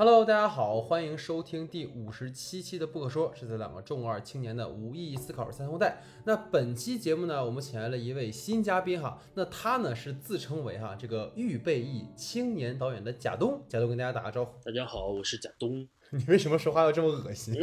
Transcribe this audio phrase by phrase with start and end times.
[0.00, 6.02] Hello，大家好，欢迎收听第五十七期的不可说，是这两个重二青年的无意义思考三后代。
[6.24, 14.52] 那本期节目呢，我们请来了一位新嘉宾哈，那他呢是自称为哈这个预备役青年导演的贾东，贾东跟大家打个招呼。
[14.64, 15.86] 大家好，我是贾东。
[16.12, 17.54] 你为什么说话要这么恶心，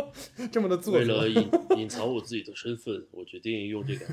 [0.52, 1.00] 这么的做作？
[1.00, 4.04] 为了隐隐藏我自己的身份，我决定用这个。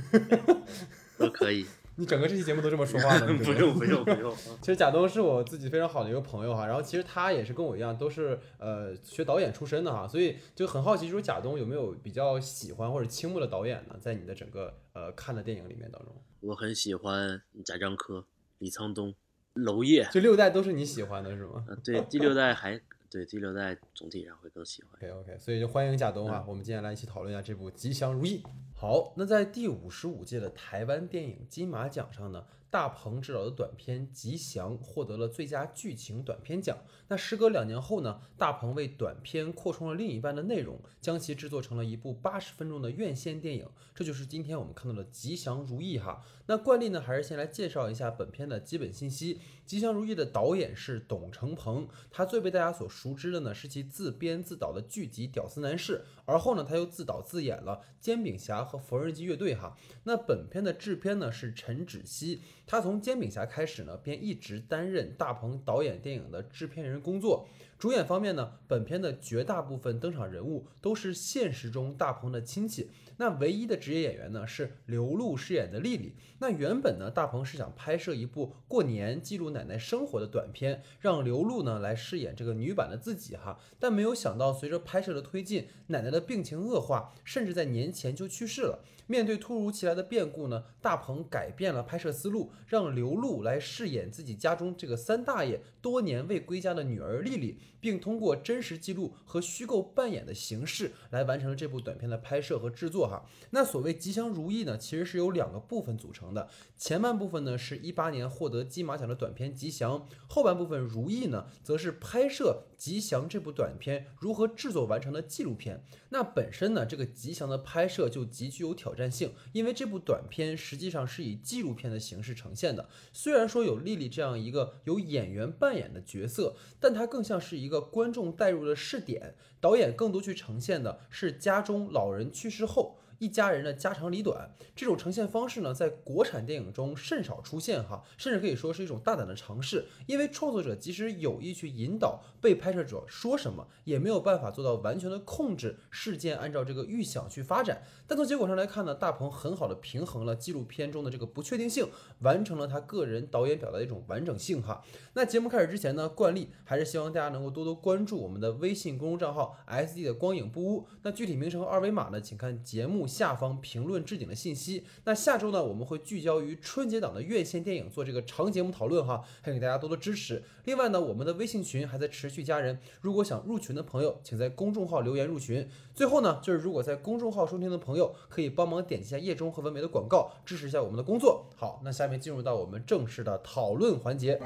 [1.19, 1.65] 都可以。
[1.95, 3.27] 你整个这期节目都这么说话的？
[3.37, 4.35] 不用不用不用。
[4.61, 13.95] 其实贾东是我自己非常好的一个朋友哈，然后其实他也是跟我一样，都是呃学导演出身的哈，所以就很好奇，就是贾东有没有比较喜欢或者倾慕的导演呢？
[14.01, 18.25] 在你的整个呃看的电影里面当中，我很喜欢贾樟柯、
[18.57, 19.13] 李沧东、
[19.53, 21.65] 娄烨，就六代都是你喜欢的是吗？
[21.83, 22.81] 对，第六代还。
[23.13, 24.93] 对第六代总体上会更喜欢。
[24.95, 28.41] OK OK，所以就欢迎贾东啊，我们今天来一起讨论一下这部《吉祥如意》。
[28.83, 32.43] 好，那在第五十五届的台湾电影金马奖上呢？
[32.69, 36.79] 大鹏执导的短片《吉祥》获得了最佳剧情短片奖。
[37.07, 38.19] 那时隔两年后呢？
[38.37, 43.69] 大鹏为短片扩充了另一半的内容，将其制作成了一部八十分钟的院线电影。
[43.95, 46.21] 这就是今天我们看到的《吉祥如意》哈。
[46.45, 49.35] 那惯例呢，还是先来介绍一下本片的基本信息。
[49.65, 59.77] 《吉祥如意》的导演是董成鹏，他最被大家所熟知的呢是其自编自导的剧集《屌丝男士》，而后呢他又自导自演了《煎饼侠》和《缝纫机乐队》哈。
[60.03, 62.41] 那本片的制片呢是陈芷溪。
[62.67, 67.47] 他从《煎饼侠》开始呢，便一直担任大鹏导演电影的制片人工作。
[67.79, 72.89] 主演方面呢，本片的绝大部分登场人物都是现实中大鹏的亲戚。
[73.17, 76.13] 那唯一的职业演员呢是刘露饰演的丽丽。
[76.39, 83.59] 那原本呢，大鹏是想拍摄一部过年记录奶奶生活的短片，让刘露呢来饰演这个女版的自己哈。
[83.79, 88.83] 但没有想到，随着拍摄的推进，奶奶的病情恶化，甚至在年前就去世了。
[89.07, 103.25] 面对突如其来的变故呢，大鹏改变了拍摄思路，让刘露来饰演自己家中这个三大爷多年未归家的女儿丽丽，并通过真实记录和虚构扮演的形式来完成了这部短片的拍摄和制作哈。
[103.51, 112.63] 那所谓吉祥如意呢，其实是由两个部分组成的，前半部分呢是一八年获得金马奖的短片《吉祥》，后半部分如意呢，则是拍摄。
[112.77, 115.85] 吉祥这部短片如何制作完成的纪录片？
[116.09, 122.89] 那本身呢，这个吉祥的拍摄就极具有挑战性，因为这部短片实际上是以纪录片的形式呈现的。
[123.11, 129.35] 虽然说有丽丽这样一个由演员扮演的角色，但它更像是一个观众带入的试点。
[129.59, 132.99] 导演更多去呈现的是家中老人去世后。
[133.19, 139.85] 一家人的家长里短，这种呈现方式呢，在国产电影中甚少出现哈，甚至可以说是一种大胆的尝试。
[140.05, 147.83] 因为创作者即使有意去引导被拍摄者说什么，也没有办法做到完全的控制事件按照这个预想去发展。
[148.07, 151.87] 但从结果上来看呢，大鹏很好的平衡了纪录片中的这个不确定性，
[152.19, 154.83] 完成了他个人导演表达的一种完整性哈。
[155.13, 160.87] 那节目开始之前呢，惯例还是希望大家能够多多关注我们的微信公众账号 S D 的光影不污。
[161.03, 163.02] 那具体名称和二维码呢，请看节目。
[163.07, 164.83] 下方评论置顶的信息。
[165.05, 170.43] 那下周呢，我们会聚焦于春节档的院线电影做这个长节目讨论哈，还给大家多多支持。
[170.65, 175.67] 另外呢，我们的微信群还在持续加人，如果想入群的朋友，请在公众号留言入群。
[175.93, 181.45] 最后呢，就是如果在公众号收听的朋友，可以帮忙点击一下叶中和文美的广告，支持一下我们的工作。
[181.55, 184.39] 好，那下面进入到我们正式的讨论环节。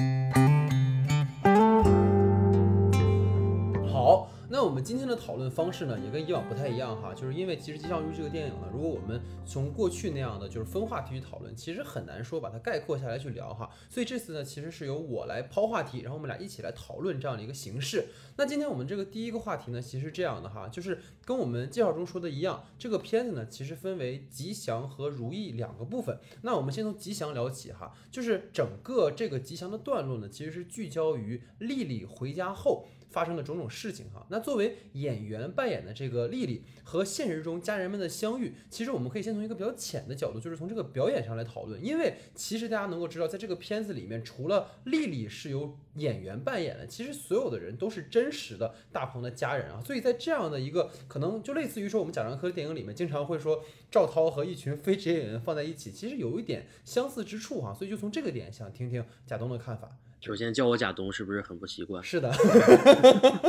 [3.92, 4.37] 好。
[4.50, 13.70] 那我们今天的讨论方式呢，也跟以往不太一样哈，就是因为其实《吉祥如意》这个电影呢，如果我们从过去那样的就是分话题去讨论，其实很难说把它概括下来去聊哈。
[13.90, 18.08] 所以这次呢，其实是由我来抛话题，然后我们俩一起来讨论这样的一个形式。
[18.38, 26.18] 那今天我们这个第一个话题呢，其实是这样的哈，就是跟我们介绍中说的一样，这个片子呢，其实分为吉祥和如意两个部分。
[26.44, 32.88] 那我们先从吉祥聊起哈，就是整个这个吉祥的段落呢，其实是聚焦于丽丽回家后。
[33.10, 41.84] 发生的种种事情哈，那作为演员扮演的这个丽丽和现实中家人们的相遇，其实我们可以先从一个比较浅的角度，就是从这个表演上来讨论。
[41.84, 49.82] 因为其实大家能够知道，在这个片子里面，除了丽丽是由演员扮演的，其实所有的人都是真实的大鹏的家人啊。
[49.84, 57.74] 所以在这样的一个可能就类似于说我们贾樟柯电影里面经常会说赵涛和一群非职业演员放在一起，其实有一点相似之处哈。
[57.74, 59.98] 所以就从这个点想听听贾东的看法。
[60.20, 62.04] 首先叫我贾东是不是很不习惯？
[62.04, 62.32] 是的，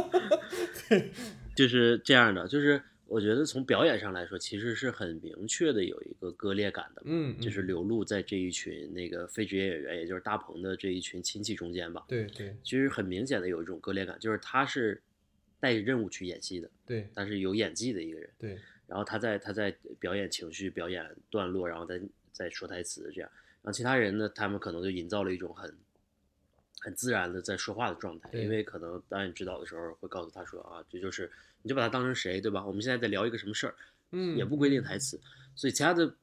[1.57, 2.47] 就是这样的。
[2.47, 7.03] 就是我觉得从表演上来说，其实是很明确的有一个割裂感的。
[7.07, 12.05] 嗯，就是刘露在这一群那个非职业演员，也就是大鹏的这一群亲戚中间吧。
[12.07, 15.01] 对对，其实很明显的有一种割裂感，就是他是
[15.59, 18.29] 带着任务去演戏的，对，他是有演技的一个人。
[18.39, 21.99] 对，然后他在他在表演情绪、表演段落，然后再
[22.31, 23.31] 再说台词这样。
[23.63, 25.75] 然后其他人呢，他们可能就营造了一种很。
[26.81, 31.31] 很自然的在说话的状态，因为可能导演指导的时候会告诉他说啊，这就是
[31.63, 32.65] 你就把他当成谁，对吧？
[32.65, 33.75] 我们现在在聊一个什么事儿，
[34.13, 35.21] 嗯，也不规定台词，
[35.55, 36.15] 所以其他的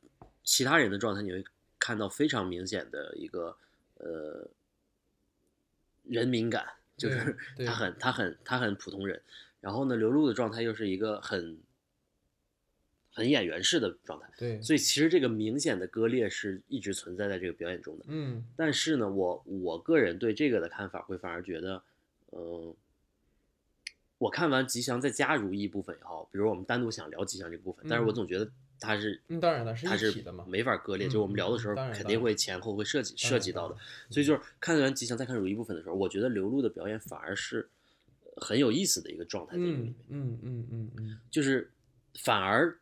[0.44, 1.44] 其他人的状态你会
[1.78, 3.58] 看到非常明显的一个
[3.96, 4.50] 呃
[6.04, 6.66] 人敏感，
[6.96, 7.36] 就是
[7.66, 9.22] 他很他很他很普通人，
[9.60, 11.58] 然后呢，刘露的状态又是一个很
[13.16, 18.04] 很演员式的状态，对，所以其实这个明显的割裂是一直存在在这个表演中的。
[18.10, 18.44] 嗯。
[18.58, 21.82] 但是呢，我我个人对这个的看法会反而觉得，
[22.34, 22.76] 嗯、
[24.18, 28.16] 我看完吉祥再加如意部分以后，比如我们单独想聊吉祥这个部分，但是我嗯。
[28.16, 28.52] 总觉得
[28.82, 30.14] 它是嗯，当然了，是它是
[30.46, 33.78] 没法割裂，就我们聊的时候肯定会前后会涉及涉及到的，
[34.10, 37.70] 所以就是看完吉祥再看如意部分的时候，我觉得刘露的表演反而是
[38.26, 39.96] 呃很有意思的一个状态在里面。
[40.10, 41.20] 嗯，嗯嗯嗯嗯。
[41.32, 41.72] 就是
[42.16, 42.78] 反而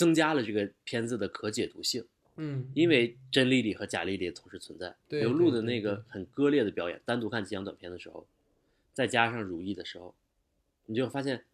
[0.00, 2.02] 增加了这个片子的可解读性。
[2.36, 8.26] 嗯，因为真丽丽和假丽丽同时存在，对刘露的那个很割裂的表演，单独看吉祥短片的时候，
[8.94, 10.14] 再加上如意的时候，
[10.86, 11.44] 你就会发现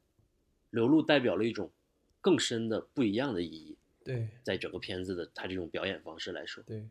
[0.70, 1.72] 刘露代表了一种
[2.20, 4.28] 更深的不一样的意义，对。
[4.44, 6.86] 在整个片子的他这种表演方式来说，对，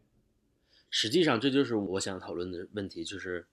[0.89, 3.45] 实际上这就是我想讨论的问题，就是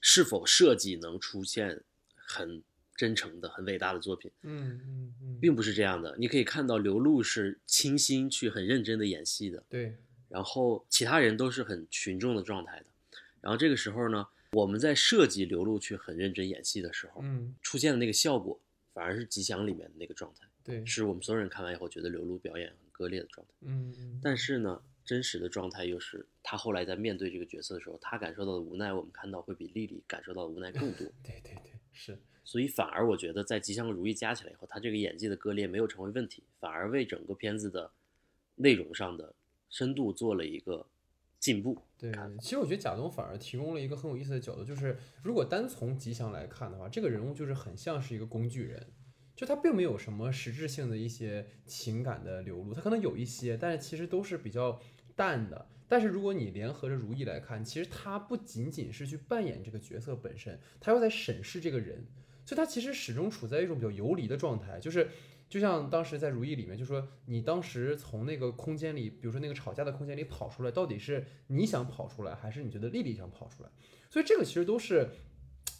[0.00, 1.82] 是否设计能出现
[2.14, 2.62] 很
[2.96, 4.30] 真诚的、很伟大的作品。
[4.42, 6.16] 嗯嗯嗯，并不是这样的。
[6.18, 9.94] 你可以看到刘露是倾心去很认真的演戏的，对，
[10.28, 12.86] 然后其他人都是很群众的状态的。
[13.40, 18.58] 然后这个时候呢，我们在设计刘露去很认真演戏的时候，嗯出现的那个效果，
[18.92, 23.52] 反而是吉祥里面的那个状态，对，是我们所有人看完以后觉得刘露表演很割裂的状态。
[23.60, 31.06] 嗯嗯，但是呢，真实的状态又是他后来在面对这个角色的时候，他感受到的无奈，我们看到会比丽丽感受到的无奈更多。
[31.22, 37.90] 对对对，是，所以反而我觉得在吉祥和如意加起来以后，他这个演技的割裂没有成为问题，反而为整个片子的
[38.54, 39.34] 内容上的
[39.68, 40.86] 深度做了一个
[41.40, 41.76] 进步。
[41.98, 48.86] 对，其实我觉得贾东反而提供了一个很有意思的角度，就是如果单从吉祥来看的话，这个人物就是很像是一个工具人，
[49.34, 54.80] 就他并没有什么实质性的一些情感的流露，他可能有一些，但是其实都是比较
[55.16, 55.68] 淡的。
[55.88, 62.04] 但是如果你联合着如意来看，其实他不仅仅是去扮演这个角色本身，他又在审视这个人，
[62.46, 65.08] 所以他其实始终处在一种比较游离的状态，就是。
[65.48, 73.68] 就像当时在《如意》里面，就说你当时从那个空间里，比如说那个吵架的空间里跑出来，到底是你想跑出来，还是你觉得丽丽想跑出来？
[74.10, 75.08] 所以这个其实都是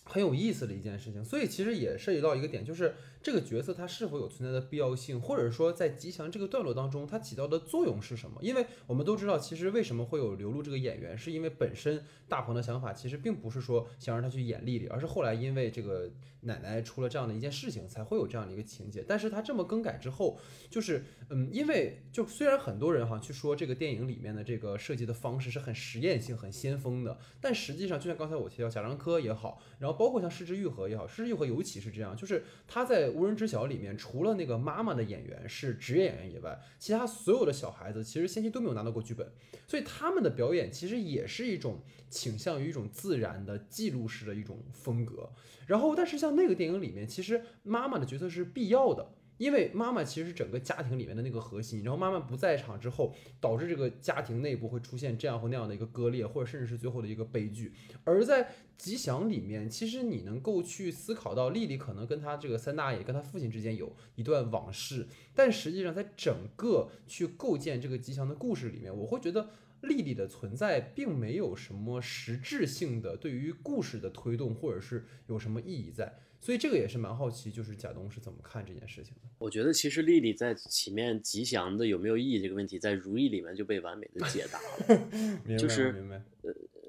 [0.05, 1.25] 很有意思的一件事情。
[1.25, 8.41] 所以其实也涉及到一个点，就是这个角色它是否有存在的必要性，或者说在吉祥这个段落当中，它起到的作用是什么？
[8.41, 16.09] 因为我们都知道，其实为什么会有刘露这个演员，是因为本身大鹏的想法其实并不是说想让他去演丽丽，而是后来因为这个
[16.47, 19.05] 奶奶出了这样的一件事情，才会有这样的一个情节。
[19.07, 20.39] 但是他这么更改之后，
[20.71, 39.31] 就是嗯，因为就虽然很多人哈去说这个电影里面的这个设计的方式是很实验性、很先锋的，但实际上就像刚才我提到贾樟柯也好，然后包括像失之愈合也好，失之愈合尤其是这样，就是他在《无人知晓》里面，除了那个妈妈的演员是职业演员以外，其他所有的小孩子其实先期都没有拿到过剧本，
[39.67, 45.31] 所以他们的表演其实也是一种倾向于一种自然的记录式的一种风格。
[45.67, 49.13] 然后，但是像那个电影里面，其实妈妈的角色是必要的。
[49.39, 57.75] 因为妈妈其实是整个家庭里面的那个核心，然后妈妈不在场之后，导致这个家庭内部会出现这样或那样的一个割裂，或者甚至是最后的一个悲剧。
[58.05, 58.49] 而在
[58.79, 69.51] 吉祥里面，其实你能够去思考到丽丽可能跟她这个三大爷跟她父亲之间有一段往事，但实际上在整个去构建这个吉祥的故事里面，我会觉得
[69.83, 76.21] 丽丽的存在并没有什么实质性的对于故事的推动，或者是有什么意义在。
[76.39, 79.29] 所以这个也是蛮好奇，就是贾东是怎么看这件事情的。
[79.39, 85.09] 我觉得其实丽丽在前面吉祥的有没有意义这个问题，在如意里面就被完美的解答了。
[85.45, 86.23] 明白就是明白，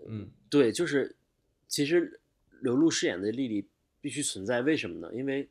[0.08, 1.16] 嗯对，就是
[1.68, 2.20] 其实
[2.62, 3.66] 刘露饰演的丽丽
[4.00, 5.12] 必须存在，为什么呢？
[5.14, 5.48] 因为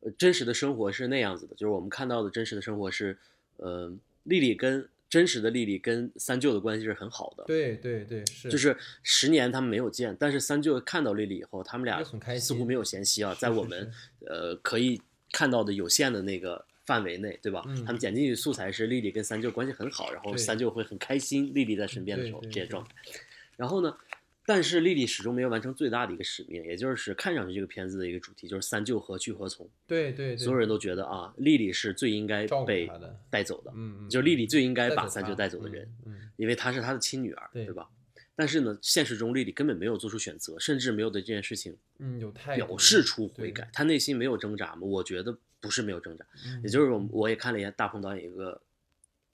[0.00, 3.18] 呃真实的生活是那样子的，就是我们看到的真实的生活是，
[3.56, 3.92] 呃，
[4.24, 12.00] 丽丽跟真实的丽丽跟三舅的关系是很好的，对对对，是就是十年他们没有见，但是三舅看到丽丽以后，他们俩
[12.38, 13.90] 似乎没有嫌隙啊，在我们
[14.26, 15.02] 呃可以
[15.32, 17.64] 看到的有限的那个范围内，对吧？
[17.66, 22.90] 嗯他们剪进去素材是丽丽跟三舅关系很好，然后三舅会很开心丽丽在身边的时候这些状态。
[23.56, 23.94] 然后呢，
[24.52, 29.70] 但是丽丽始终没有完成最大的一个使命，也就是看上去这个片子的一个主题就是三舅何去何从。
[29.86, 32.90] 对对对，所有人都觉得啊，丽丽是最应该被，
[33.30, 37.88] 带走的，嗯，嗯就是丽丽最应该把三舅带走的人。，嗯，因为她是他的亲女儿，对对吧？
[38.34, 44.80] 但是呢，现实中丽丽根本没有做出选择，甚至没有对这件事情嗯嗯，有表示出悔改，她内心没有挣扎吗？
[44.82, 48.60] 我觉得不是没有挣扎，嗯也就是我我也看了一下大鹏导演一个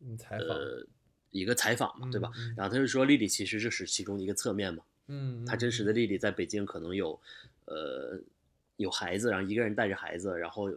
[0.00, 0.86] 嗯采访，呃
[1.30, 2.30] 一个采访嘛，对吧？
[2.54, 7.18] 然后他就说丽丽其实这是其中的一个侧面嘛，嗯，她真实的丽丽在北京可能有，
[7.66, 8.18] 呃，
[8.76, 10.72] 有孩子，然后一个人带着孩子，然后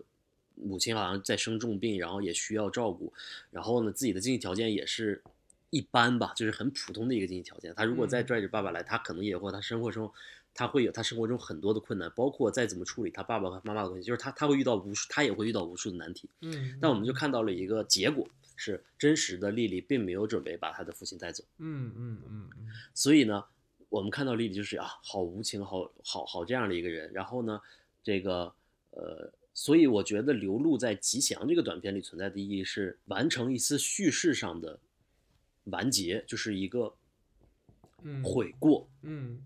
[0.56, 3.12] 母亲好像在生重病，然后也需要照顾，
[3.52, 5.22] 然后呢，自己的经济条件也是
[5.70, 7.74] 一般吧，就是很普通的一个经济条件。
[7.76, 10.12] 他如果再嗯拽着爸爸来，他可能也会他生活中。
[10.52, 16.28] 他会有他生活中很多的困难，包括再怎么处理他爸爸和妈妈的关系，就是他他会遇到无数，他也会遇到无数的难题。
[16.42, 23.46] 嗯，但我们就看到了一个结果，是真实的丽丽并没有准备把她的父亲带走，嗯嗯嗯嗯所以呢，
[23.90, 27.12] 我们看到丽丽就是啊，好无情，好好好这样的一个人。
[27.12, 27.60] 然后呢，
[28.04, 28.54] 这个
[28.92, 34.80] 呃，所以我觉得流露在《吉祥》这个短片里存在的意义是完成一次叙事上的
[35.66, 36.94] 完结，就是一个
[38.04, 39.44] 嗯，悔过，嗯。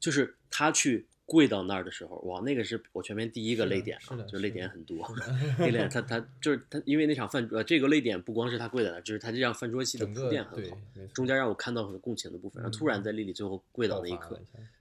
[0.00, 4.96] 就是他去跪到那儿的时候，哇，那个是我全片第一个泪点啊，就泪点很多。
[5.58, 10.76] 泪点 他他就是他，因为那场饭呃，这个泪点不光是他跪在那儿，就是他这样饭桌戏的铺垫很好，，
[11.14, 12.62] 中间让我看到很共情的部分。
[12.62, 14.38] 然后突然嗯在丽丽最后跪到那一刻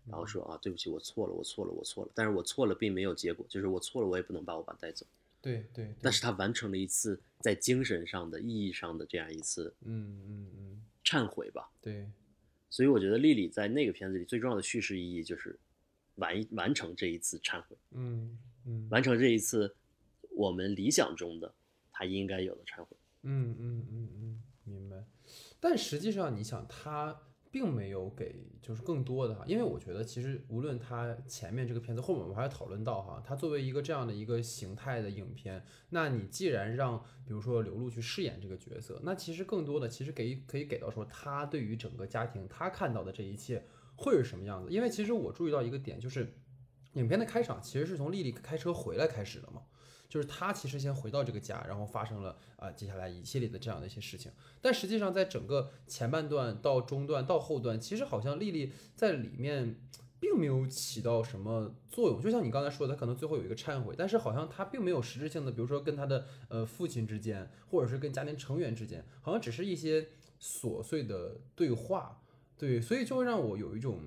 [0.10, 2.12] 然后说啊，对不起，我错了，我错了，我错了。
[2.14, 5.06] 但是我错了并没有结果，就是我错了，我也不能把我爸带走。
[5.42, 11.70] 对对，对但是他完成了一次在精神上的意义上的这样一次嗯嗯嗯，忏悔吧。
[11.82, 12.06] 对，
[12.70, 15.58] 所以我觉得丽丽在那个片子里最重要的叙事意义就是
[16.16, 17.78] 完完成这一次忏悔。
[17.92, 19.76] 嗯嗯完成这一次
[20.32, 21.54] 我们理想中的
[21.92, 22.98] 他应该有的忏悔。
[23.24, 25.04] 嗯嗯嗯嗯，明白。
[25.60, 27.18] 但实际上，你想，他
[27.50, 43.64] 并没有给就是更多的哈，因为我觉得其实无论他前面这个片子，后面我们还要讨论到哈，他作为一个这样的一个形态的影片，那你既然让比如说刘露去饰演这个角色，那其实更多的其实给可以给到说他对于整个家庭他看到的这一切
[44.04, 44.72] 会是什么样子。
[44.72, 46.36] 因为其实我注意到一个点，就是
[46.94, 49.64] 影片的开场其实是从丽丽开车回来开始的嘛。
[50.10, 54.32] 就是她其实先回到这个家，然后发生了啊、接下来一系列的这样的一些事情。
[54.62, 59.76] 但实际上，在整个前半段到中段到后段，其实好像丽丽在里面
[60.20, 62.22] 并没有起到什么作用。
[62.22, 72.23] 就像你刚才说的，她可能最后有一个忏悔，但是好像她并没有实质性的，比如说跟她的呃父亲之间，或者是跟家庭成员之间，好像只是一些琐碎的对话。
[72.66, 74.00] 对，所以就会让我有一种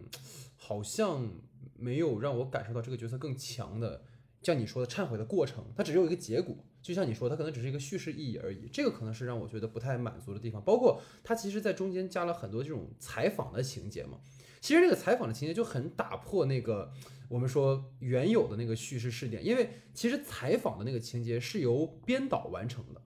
[0.57, 1.29] 好像
[1.77, 4.03] 没有让我感受到这个角色更强的。
[4.43, 8.67] 像你说的忏悔的过程，它只有一个结果，就像你说，它可能只是一个叙事意义而已。
[8.73, 10.63] 这个可能是让我觉得不太满足的地方。
[10.65, 14.19] 包括它其实在中间加了很多这种采访的情节嘛。
[14.63, 16.91] 其实这个采访的情节就很打破那个
[17.29, 23.03] 我们说原有的那个叙事视点，因为其实采访的那个情节是由编导完成的，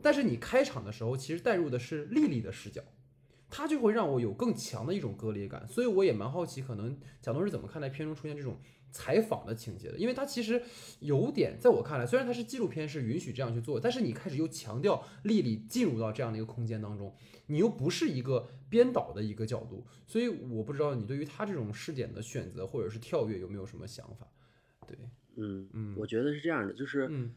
[0.00, 2.80] 但是你开场的时候其实带入的是丽丽的视角。
[3.50, 8.58] 它就会让我有更强的一种割裂感，所以我也蛮好奇，可能蒋东是怎么看待片中出现这种
[8.90, 9.98] 采访的情节的？
[9.98, 10.62] 因为它其实
[11.00, 17.14] 有点，在我看来，虽然它是纪录片，是允许这样去做，但是你开始又强调丽丽进入到这样的一个空间当中，
[17.46, 24.26] 你又不是一个编导的一个角度，所以我不知道你对于他这种试点的选择或者是跳跃有没有什么想法？
[24.86, 24.96] 对，
[25.36, 27.32] 嗯嗯我觉得是这样的，就是嗯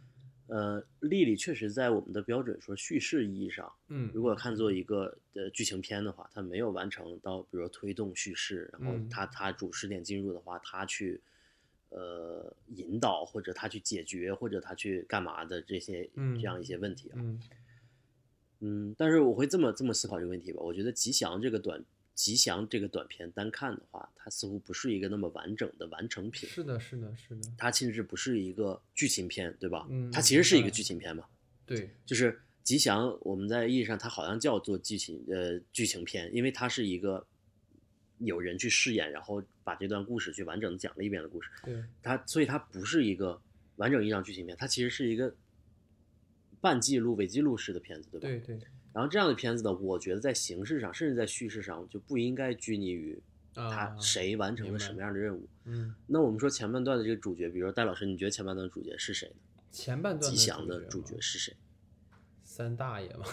[0.47, 9.25] 呃，丽丽确实在我们的标准说叙事意义上，嗯，如果看作一个呃剧情片的话，它没有完成到，比如说推动叙事，然后嗯它。
[9.27, 11.21] 它主视点进入的话，它去
[11.89, 17.39] 呃引导或者它去解决或者它去干嘛的这些嗯这样一些问题啊，嗯。
[18.63, 21.83] 嗯，但是我会这么这么思考这个问题吧，我觉得《吉祥》这个短
[22.13, 29.87] 吉祥这个短片单看的话，它似乎不是一个那么完整的完成品，是的，是的，是的，它其实不是一个剧情片，对吧？
[29.89, 31.25] 嗯它其实是一个剧情片嘛。
[31.65, 37.25] 对，就是吉祥，我们在意义上它好像叫做剧情呃剧情片，因为它是一个
[38.19, 41.49] 有人去饰演，然后把这段故事去完整的讲了一遍的故事。
[41.63, 43.41] 对，它所以它不是一个
[43.77, 45.33] 完整意义上剧情片，它其实是一个
[46.59, 48.27] 半记录、伪记录式的片子，对吧？
[48.27, 48.61] 对对
[48.93, 53.21] 然后这样的片子呢，我觉得在形式上，甚至在叙事上，就不应该拘泥于
[53.53, 55.47] 他啊，谁完成了什么样的任务。
[55.65, 59.35] 嗯，那我们说前半段的这个主角，比如说戴老师，你觉得前半段的主角是谁呢？
[59.71, 61.55] 前半段吉祥的主主角是谁？
[62.43, 63.25] 三大爷嘛，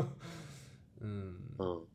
[1.00, 1.86] 嗯，嗯，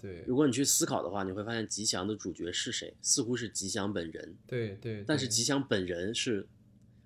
[0.00, 2.94] 对如果你去思考的话，你会发现吉祥的主角是谁？
[3.02, 6.48] 似乎是吉祥本人，对对，但是吉祥本人是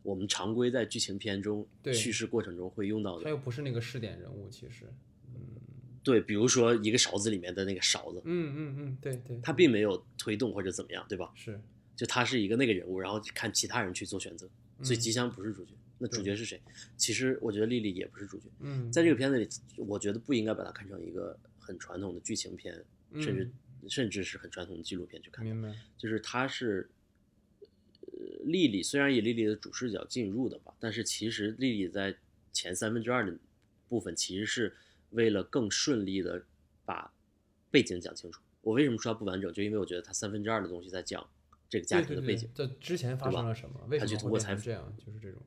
[0.04, 3.24] 我们常规在剧情片中对叙事过程中会用到的。
[3.24, 4.84] 他又不是那个试点人物，其实，
[6.06, 11.32] 对，比如说一个勺子里面的那个勺子，嗯嗯嗯，对对，他并没有推动或者怎么样，对吧？
[11.34, 11.60] 是，
[11.96, 14.48] 就他是一个那个人物，然后看其他人去做选择，
[14.84, 15.72] 所以嗯吉祥不是主角。
[15.98, 16.62] 那主角是谁？
[16.96, 18.44] 其实我觉得丽丽也不是主角。
[18.60, 19.48] 嗯，在这个片子里，
[19.78, 22.72] 我觉得不应该把它看成一个很传统的剧情片，
[23.10, 23.50] 嗯甚至
[23.88, 25.44] 甚至是很传统的纪录片去看。
[25.44, 26.88] 明白，就是它是，
[28.02, 32.16] 呃，丽丽虽然以丽丽的主视角进入的吧，但是其实丽丽在
[32.52, 33.36] 前三分之二的
[33.88, 34.72] 部分其实是
[35.10, 36.44] 为了更顺利的
[36.84, 37.12] 把
[37.70, 38.40] 背景讲清楚。
[38.62, 39.52] 我为什么说它不完整？
[39.52, 41.28] 就因为我觉得它三分之二的东西在讲
[41.68, 43.80] 这个家庭的背景，这之前发生了什么？
[43.88, 44.96] 为什么他去通过采访这样？
[44.98, 45.40] 就是这种。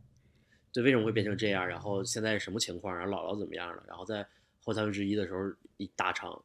[0.71, 1.67] 对，为什么会变成这样？
[1.67, 2.95] 然后现在什么情况？
[2.95, 3.83] 然后姥姥怎么样了？
[3.87, 4.27] 然后在
[4.61, 6.43] 后三分之一的时候，一大场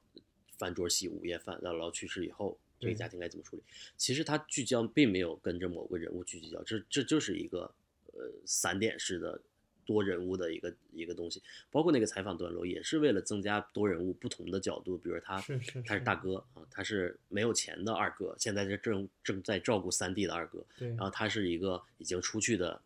[0.57, 3.63] 饭桌戏，午夜饭，姥姥去世以后，这个家庭该怎么处理？
[3.97, 7.73] 其实它聚焦并没有跟着某个人物去聚焦，这这就是一个
[8.15, 9.41] 呃散点式的
[9.87, 11.43] 多人物的一个一个东西。
[11.71, 14.99] 包括那个采访段落，也是为了增加多人物不同的角度。
[14.99, 15.41] 比如他
[15.87, 20.65] 他是大哥啊，他是没有钱的二哥，现在正正在照顾三弟的二哥。
[20.79, 22.81] 对，然后他是一个已经出去的。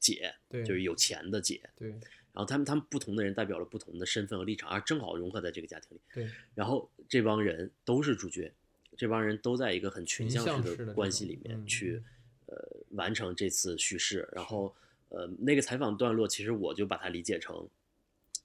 [0.00, 0.32] 姐，
[0.64, 1.88] 就是有钱的姐，对。
[1.90, 6.00] 然后他们，他们不同的人代表了不同的身份和立场，而正好融合在这个家庭里。
[6.14, 6.30] 对。
[6.54, 8.52] 然后这帮人都是主角，
[8.96, 12.00] 这帮人都在一个很群像式的关系里面去，
[12.46, 12.56] 呃，
[12.90, 14.28] 完成这次叙事。
[14.32, 14.72] 然后，
[15.08, 17.68] 呃，那个采访段落，其实我就把它理解成，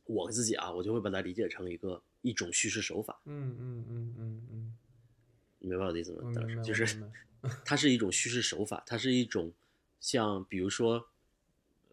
[0.06, 3.20] 我自己啊，我就会把它理解成一个一种叙事手法。
[3.26, 4.78] 嗯嗯嗯嗯嗯。
[5.60, 6.32] 明白我的意思吗？
[6.36, 7.04] 当时就是，
[7.64, 9.52] 它是一种叙事手法，它是一种
[10.00, 11.08] 像比如说。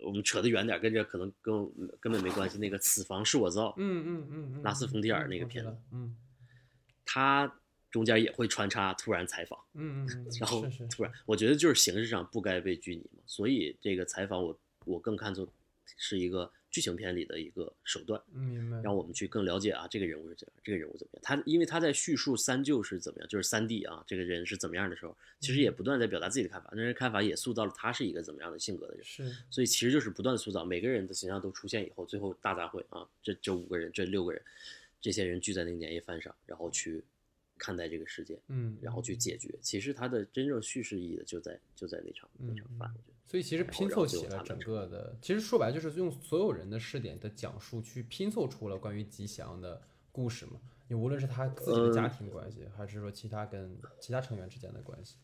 [0.02, 2.56] 我们扯得远点，跟这可能跟根本没关系。
[2.56, 6.16] 那个《此房是我造》，嗯嗯嗯嗯，拉斯冯提尔那个片子，嗯，
[7.04, 7.59] 他
[7.90, 15.48] 中间也会穿插突然采访，嗯嗯， 然后突然，我觉得就是形式上不该被拘泥嘛，所以这个采访我我更看作
[15.96, 16.50] 是一个。
[16.72, 21.20] 剧情片里的一个手段，明白，让我们去更了解啊，这个人物是怎样，这个人物怎么样？
[21.20, 34.40] 他因为他在叙述三舅是怎么样，就是三弟啊，这个人是怎么样的时候，其实也不断在表达自己的看法，那人看法也塑造了他是一个怎么样的性格的人，是，所以其实就是不断塑造每个人的形象都出现以后，最后大杂烩啊，这这五个人，这六个人，
[35.00, 37.02] 这些人聚在那个年夜饭上，然后去
[37.60, 43.14] 看待这个世界，嗯，然后去解决，其实它的真正叙事意义的就在就在那场那场饭，我觉得。
[43.26, 50.54] 所以其实拼凑起了整个的，其实说白就是用所有人的视点的讲述去拼凑出了关于吉祥的故事嘛。
[50.88, 55.14] 你无论是他自己的家庭关系，还是说其他跟其他成员之间的关系，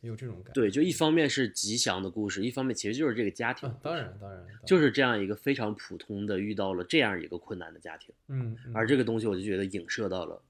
[0.00, 0.52] 有这种感觉。
[0.52, 3.70] 对，就一方面是吉祥的故事，一方面其实就是这个家庭。
[3.82, 8.14] 当然，当然，就是这样一个非常普通的遇到了这样一个困难的家庭。
[8.28, 8.56] 嗯。
[8.72, 10.42] 而这个东西，我就觉得影射到了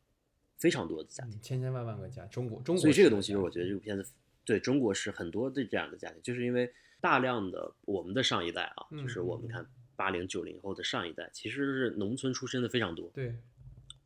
[0.60, 2.80] 非常多的家庭，千千万万个家，中国中国。
[2.80, 4.08] 所以这个东西，我觉得这部片子
[4.44, 6.72] 对中国是很多的这样的家庭，就是因为。
[7.02, 13.34] 大量的我们的上一代啊，就是我们看八零九零后的上一代，其实是农村出身的非常多，对，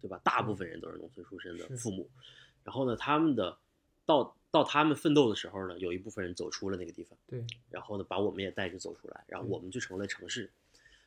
[0.01, 0.21] 对吧？
[0.23, 2.09] 大部分人都是农村出身的父母，
[2.63, 3.59] 然后呢，他们的
[4.07, 10.49] 到到他们奋斗的时候呢，有一部分人走出了那个地方，对，然后呢，把我们也带着走出来，然后我们就成了城市，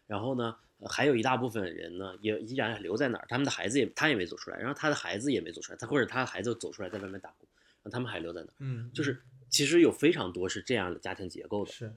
[0.08, 0.58] 然后呢，
[0.90, 7.48] 还有一大部分人呢，也依然留在那儿，他们的孩子也他也没走出来，然后他的孩子也没走出来，他或者他的孩子走出来在外面打工，
[7.84, 9.22] 然后他们还留在那儿，嗯，就是。
[9.50, 11.96] 其实有非常多是这样的家庭结构的，是，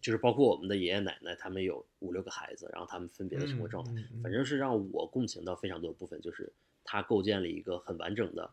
[0.00, 8.50] 就是包括我们的爷爷奶奶，他们有五六个孩子，然后他们分别的生活状态，反正是让我共情到非常多部分，就是他构建了一个很完整的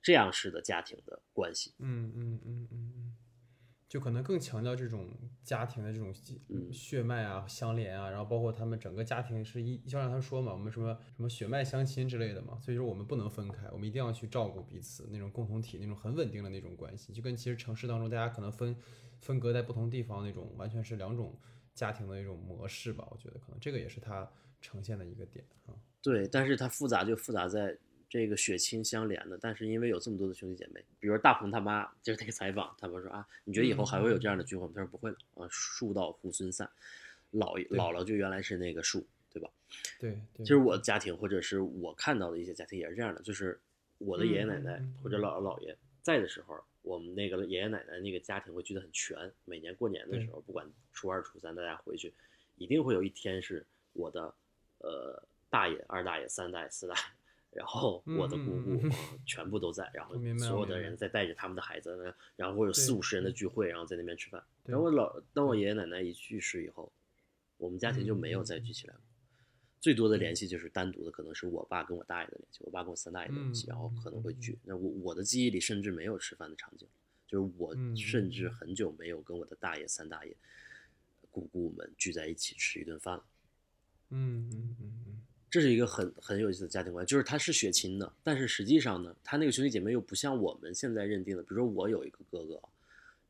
[0.00, 1.74] 这样式的家庭的关系。
[1.80, 3.16] 嗯嗯嗯嗯嗯。
[3.94, 5.08] 就可能更强调这种
[5.44, 6.12] 家庭的这种
[6.72, 18.74] 血脉啊、相连啊，然后包括他们整个家庭是一，就像他说嘛，我们什么什么血脉相亲之类的嘛，所以说我们不能分开，我们一定要去照顾彼此那种共同体，那种很稳定的那种关系，就跟其实城市当中大家可能分
[19.20, 21.32] 分隔在不同地方那种完全是两种
[21.72, 24.28] 家庭的一种模式吧，我觉得可能这个也是它
[24.60, 25.74] 呈现的一个点啊。
[26.02, 27.78] 对，但是它复杂就复杂在。
[28.08, 34.72] 这个血亲相连的，但是因为有这么多的兄弟姐妹，比如大鹏他妈就是那个采访，他们说啊，你觉得以后还会有这样的聚会吗？
[34.74, 36.68] 他说不会了啊，树到猢狲散，
[37.32, 39.50] 姥姥姥就原来是那个树，对吧？
[39.98, 43.60] 对，其实我的家庭或者是我看到的一些家庭也是这样的，就是
[43.98, 52.12] 我的爷爷奶奶或者姥姥姥爷在的时候，我们那个爷爷奶奶那个家庭会聚得很全，每年过年的时候，不管初二初三大家回去，
[52.56, 54.32] 一定会有一天是我的
[54.78, 57.00] 呃大爷、二大爷、三大爷、四大爷。
[57.54, 58.88] 然后我的姑姑
[59.24, 64.42] 全部都在，然后所有的人在带着他们的孩子呢，然后会有四五十人的聚会，然后在那边吃饭。
[64.64, 66.92] 然后我老当我爷爷奶奶一去世以后，
[67.56, 69.02] 我们家庭就没有再聚起来过，
[69.80, 74.58] 最多的联系就是单独的，可能是我爸跟我大爷的联系，我爸跟我三大爷的联系，然后可能会聚。
[74.64, 76.88] 那我我的记忆里甚至没有吃饭的场景，
[77.26, 80.34] 就是我甚至很久没有跟我的大爷、三大爷、
[81.30, 83.24] 姑姑们聚在一起吃一顿饭了。
[84.10, 85.03] 嗯嗯嗯嗯。
[85.54, 92.60] 这是一个很很有意思的家庭观，就是他是血亲的，但是实际上呢，他那个兄弟姐妹又不像我们现在认定的，比如说我有一个哥哥，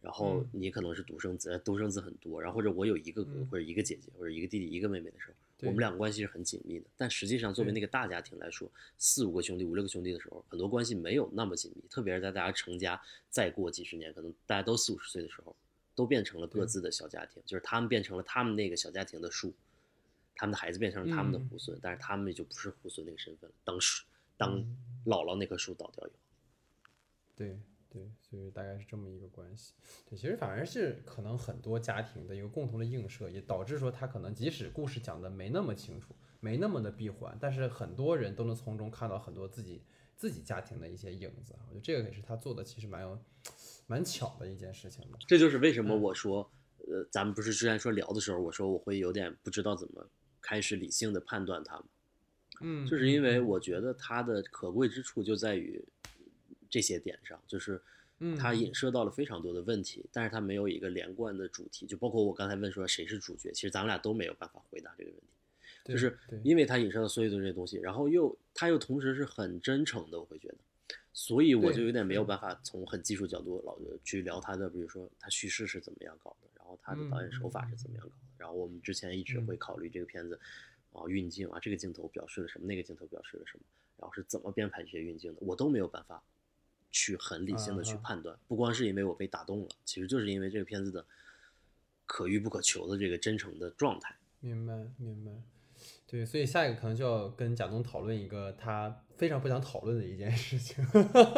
[0.00, 5.34] 然后你可能是独生子，独生子很多，然后或者我有一个哥哥或者一个姐姐或者一个弟弟一个妹妹的时候，
[5.68, 6.86] 我们两个关系是很紧密的。
[6.96, 15.54] 但实际上作为那个大家庭来说，四五个兄弟五六个兄弟的时候，很多关系没有那么紧密，特别是在大家成家再过几十年，可能大家都四五十岁的时候，
[15.94, 19.52] 都变成了各自的小家庭，就是他们变成了他们那个小家庭的树。
[20.34, 23.54] 他们的孩子变成了他们的猢狲，但是他们就不是猢狲那个身份了。
[23.64, 24.04] 当时，
[24.36, 24.58] 当
[25.06, 26.16] 姥姥那棵树倒掉以后。
[27.36, 29.72] 对对，所以大概是这么一个关系。
[30.08, 39.80] 对，其实反而是可能很多家庭的一个共同的映射，也导致说他可能即使故事讲的没那么清楚，没那么的闭环，但是很多人都能从中看到很多自己
[40.16, 41.54] 自己家庭的一些影子。
[41.68, 43.16] 我觉得这个也是他做的，其实蛮有
[43.86, 45.18] 蛮巧的一件事情吧。
[45.28, 46.50] 这就是为什么我说，
[46.88, 50.08] 呃，咱们不是之前说聊的时候，我说我会有点不知道怎么
[50.46, 51.84] 开始理性的判断它吗？
[52.60, 55.82] 嗯，就是因为我觉得它的可贵之处就在于
[56.68, 57.80] 这些点上，就是
[58.20, 65.26] 嗯它影射到了非常多的问题，但是它没有一个连贯的主题，就包括我刚才问说谁是主角，其实咱们俩都没有办法回答这个问题，
[65.84, 70.56] 对就是因为它影射到所有的这些东西，然后又它又同时是很真诚的，我会觉得。
[71.16, 78.22] 所以我就有点没有办法从很技术角度老去聊它的，比如说它叙事是怎么样搞的，然后他的导演手法是怎么样搞的。
[78.38, 80.40] 然后我们之前一直嗯会考虑这个片子，
[80.92, 83.64] 啊运镜啊，这个镜头表示了什么，那个镜头表示了什么，
[83.98, 86.22] 然后是怎么编排这些运镜的，我都没有办法
[86.90, 88.38] 去很理性的去判断。
[88.48, 91.04] 不光是因为我被打动了，其实就是因为这个片子的
[92.06, 94.16] 可遇不可求的这个真诚的状态。
[94.40, 95.32] 明白明白。
[96.06, 100.84] 对，所以下一个可能就要跟贾东讨论一个他非常不想讨论的一件事情。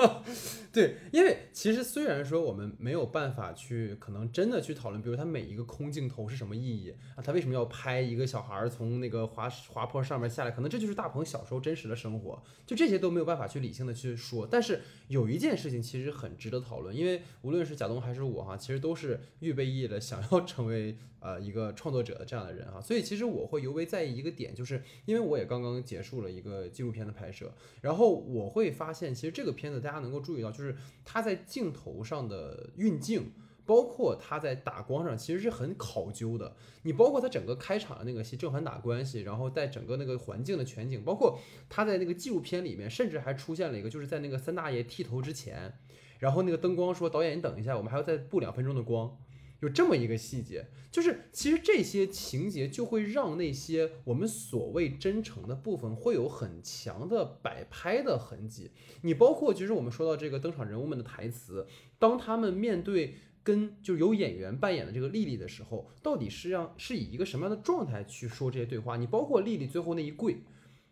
[0.73, 14.47] 对，因为其实虽然说我们没有办法去可能真的去讨论，比如他每一个空镜头是什么意义啊，他为什么要拍一个小孩儿从那个滑滑坡上面下来，可能这就是大鹏小时候真实的生活，就这些都没有办法去理性的去说。
[14.51, 33.33] 但是有一件事情其实很值得讨论，因为无论是贾东还是我哈，其实都是预备役的，想要成为呃一个创作者的这样的人哈，所以其实我会尤为在意一个点，就是因为我也刚刚结束了一个纪录片的拍摄，然后我会发现，其实这个片子大家能够注意到，就是它在镜头上的运镜。
[33.67, 41.37] 包括它在打光上其实是很考究的，你包括它整个开场的那个戏正反打关系，然后在整个那个环境的全景，包括
[41.69, 45.77] 它在那个纪录片里面，甚至还出现了一个，就是在那个三大爷剃头之前，
[46.21, 49.19] 然后那个灯光说导演你等一下，我们还要再布两分钟的光，
[49.61, 58.71] 有这么一个细节，就是其实这些情节就会让那些我们所谓真诚的部分会有很强的摆拍的痕迹。
[59.01, 61.67] 你包括其实我们说到这个登场人物们的台词，
[61.99, 68.99] 当他们面对跟就是有演员扮演的这个丽丽的时候，到底是让是以一个什么样的状态去说这些对话？
[68.99, 70.43] 你包括丽丽最后那一跪，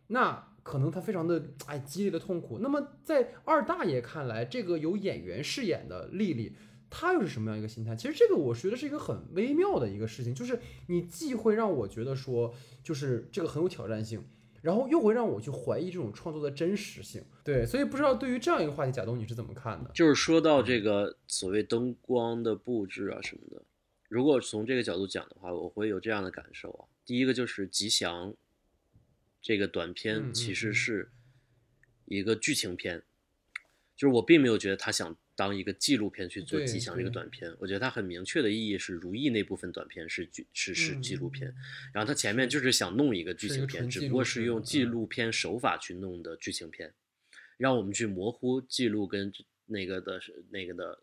[0.06, 2.58] 那可能她非常的哎激烈的痛苦。
[2.60, 6.56] 那么在二大爷看来，这个由演员饰演的丽丽。
[6.96, 7.96] 她又是什么样一个心态？
[7.96, 12.54] 其实这个我觉得是一个很微妙的一个事情，就是你既会让我觉得说，
[12.84, 14.24] 就是这个很有挑战性，
[14.62, 17.24] 然后又会让我去怀疑这种创作的真实性。
[17.42, 19.90] 对，所以不知道对于这样一个话题，贾东你是怎么看的？
[19.92, 23.64] 就是说到这个所谓灯光的布置啊什么的，
[24.08, 26.86] 如果从这个角度讲的话，我会有这样的感受啊。
[27.04, 28.30] 第一个就是《吉祥》
[29.42, 31.10] 这个短嗯片嗯其实嗯是
[32.04, 33.02] 一个剧情片，
[33.96, 41.56] 就是我并没有觉得他想当一个纪录片去做《吉祥》这个短片，我觉得它很明确的意义是《如意》那部分短片是剧是是嗯纪录片嗯，
[41.94, 46.92] 然后它前面就是想弄一个剧情片，只不过是用纪嗯录片手法去弄的剧情片。
[47.56, 49.32] 让我们去模糊记录跟
[49.66, 50.20] 那个的
[50.50, 50.98] 那个的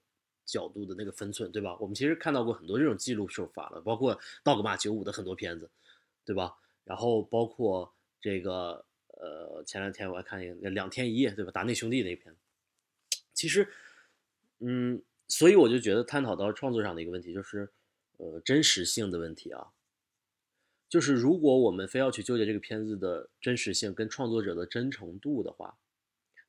[0.46, 1.78] 角度的那个分寸，对吧？
[1.80, 4.14] 我们其实看到过很多这种记录手法了，包括
[4.44, 5.70] 《道格玛九五》的很多片子，
[6.26, 6.54] 对吧？
[6.84, 11.52] 然后包括这个呃，前两天我还看一个《两天一夜》，对吧？
[11.52, 12.36] 达内兄弟那个片，
[13.34, 13.66] 其实，
[14.62, 17.70] 嗯，所以我就觉得探讨到创作上的一个问题，就是
[18.18, 19.74] 呃真实性的问题啊。
[20.88, 25.78] 就是如果我们非要去纠结这个片子的真实性跟创作者的真诚度的话，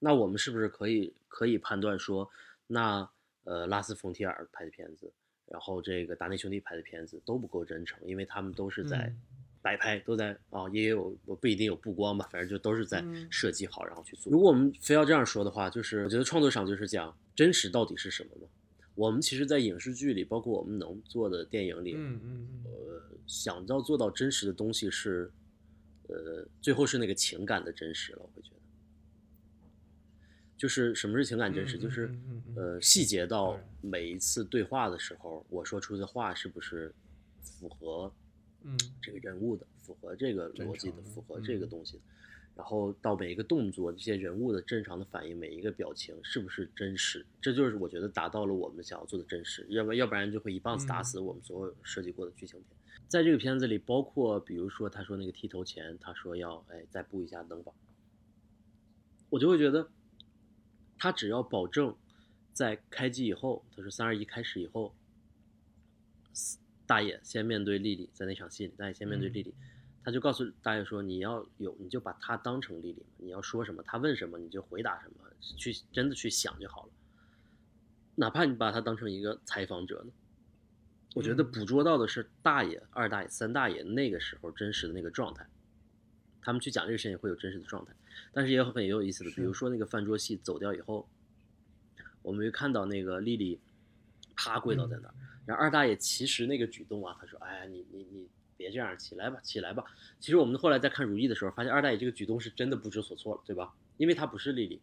[0.01, 2.29] 那我们是不是可以可以判断说，
[2.67, 3.09] 那
[3.45, 5.13] 呃拉斯冯提尔拍的片子，
[5.47, 9.15] 然后这个达内兄弟拍的片子都不够真诚，因为他们都是在
[9.63, 14.31] 摆拍，都在啊也有我不一定有布光吧，反正就都是在嗯设计好然后去做。
[14.33, 18.49] 如果我们非要这样说的话，就是我觉得创作上就是讲真实到底是什么嘛。
[18.95, 25.31] 我们其实，在影视剧里，包括我们能做的电影里，嗯嗯嗯，呃，想要做到真实的东西是，
[26.09, 28.19] 呃，最后是那个情感的真实了。
[28.21, 28.57] 我会觉得，
[30.59, 36.93] 就是什么是情感真实，嗯就是嗯嗯嗯呃，细节到每一次对话的时候，我说出的话是不是
[37.41, 38.13] 符合
[38.65, 42.03] 嗯这个人物的，符合这个逻辑的，的符合这个嗯东西的。
[42.55, 47.25] 然后到每一个动作，这些人物的正常的反应，每一个表情是不是真实？
[47.41, 52.77] 这就是我觉得达到了我们想要做的真实，要不要不然就会一棒子打嗯死我们所有设计过的剧情片。
[53.09, 57.73] 在这个片子里，包括比如说他说那个剃头前，他说要哎再布一下灯吧，
[59.31, 59.89] 我就会觉得，
[60.99, 61.97] 他只要保证
[62.53, 64.95] 在开机以后，他说三二一开始以后，
[66.93, 69.55] 大爷先面对丽丽，在那场戏里，大爷先面对嗯丽丽，
[70.05, 75.25] 他就告诉大爷说，你要有你就把他当成丽丽，你要说什么，他问什么你就回答什么，
[75.57, 76.91] 去真的去想就好了。
[78.17, 80.13] 哪怕你把他当成一个采访者呢，
[81.15, 85.47] 我觉得捕捉到的是大爷、二大爷、三大爷那个时候真实的那个状态。
[86.43, 87.95] 他们去讲这个事情会有真实的状态，
[88.35, 91.09] 但是也有很有意思的，比如说那个饭桌戏走掉以后，
[92.21, 93.59] 我们就看到那个丽丽
[94.37, 95.15] 啪跪倒在那儿，
[95.47, 99.85] 然后二大爷其实那个举动啊，他说：“哎呀，你你你别这样，起来吧，起来吧。”
[100.21, 103.75] 其实我们后来在看《如懿》的时候，发现二大爷这个举动是真的不知所措了，对吧？
[103.97, 104.81] 因为他不是丽丽，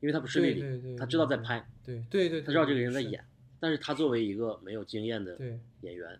[0.00, 3.24] 因为他不是丽丽，他知道在拍，对对对，他知道这个人在演，
[3.60, 5.38] 但是他作为一个没有经验的
[5.82, 6.18] 演员，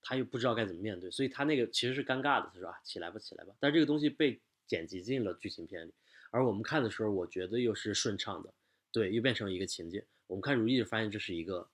[0.00, 2.50] 他又不知道该怎么面对，所以他那个其实是尴尬的。
[2.54, 3.52] 他说啊，起来吧，起来吧。
[3.58, 5.92] 但是这个东西被剪辑进了剧情片里，
[6.30, 8.54] 而我们看的时候，我觉得又是顺畅的，
[8.92, 10.04] 对，又变成一个情节。
[10.28, 11.68] 我们看《如懿》发现这是一个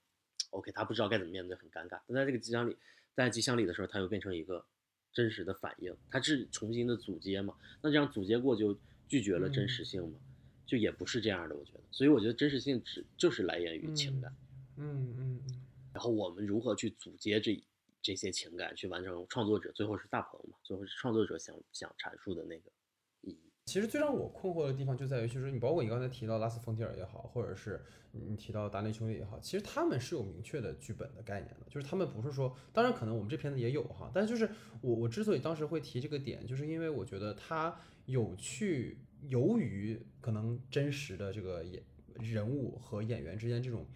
[0.53, 2.01] ，OK，他不知道该怎么面对，很尴尬。
[2.07, 2.77] 但在这个机箱里，
[3.15, 4.65] 在机箱里的时候，他又变成一个
[5.13, 7.55] 真实的反应，他是重新的组接嘛？
[7.83, 10.19] 那这样组接过就拒绝了真实性嘛？
[10.65, 11.81] 就也不是这样的，我觉得。
[11.91, 14.35] 所以我觉得真实性只就是来源于情感。
[14.77, 15.63] 嗯嗯嗯，
[15.93, 17.63] 然后我们如何去组接这
[18.01, 22.71] 这些情感，去完成创作者最后是大鹏嘛，最后是创作者想想阐述的那个。
[23.67, 37.75] 其实最让我困惑的地方就在于，就是你包括你刚才提到拉斯冯提尔也好，或者是你提到达内兄弟也好，其实他们是有明确的剧本的概念的，就是他们不是说，当然可能我们这片子也有哈，但就是我我之所以当时会提这个点，就是因为我觉得他
[38.07, 38.99] 有去
[39.29, 41.83] 由于可能真实的这个演
[42.21, 43.87] 人物和演员之间这种。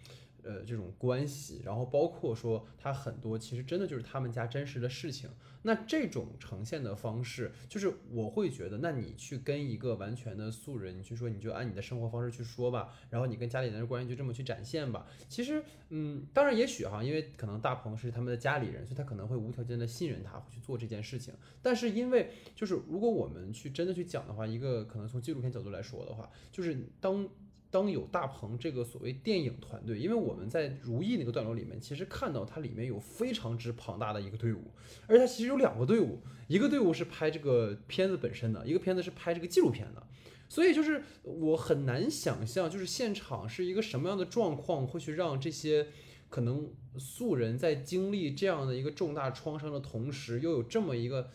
[0.47, 5.29] 呃，这种关系，然后包括说他很多其实真的就是他们家真实的事情。
[5.63, 15.05] 那这种呈现的方式，就是我会觉得，那你去跟一个完全的素人，你去说，你就按你的生活方式去说吧，然后你跟家里人的关系就这么去展现吧。
[15.27, 21.33] 其实，嗯，当然也许哈，因为可能大鹏是他们的家里人，所以他可能会无条件的信任他，会去做这件事情。
[21.61, 27.27] 但是因为就是如果我们去真的去讲的话，一个可能从纪录片角度来说的话，就是当。
[27.69, 34.71] 当有大鹏这个所谓电影团队，因为我们在《如意》那个段落里面，其实看到它里面有非常之庞大的一个队伍，
[35.05, 40.01] 而它其实有两个队伍，一个队伍是拍这个片子本身的，一个片子是拍这个纪录片的，
[40.47, 45.87] 所以就是我很难想象，就是现场是一个什么样的状况，会去让这些
[46.29, 51.29] 可能素人在经历这样的一个重大创伤的同时，又有这么一个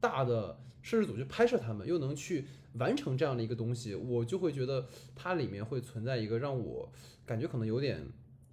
[0.00, 2.44] 大的摄制组去拍摄他们，又能去。
[2.74, 6.92] 完成这样的一个东西，我就会觉得它里面会存在一个让我
[7.24, 8.06] 感觉可能有点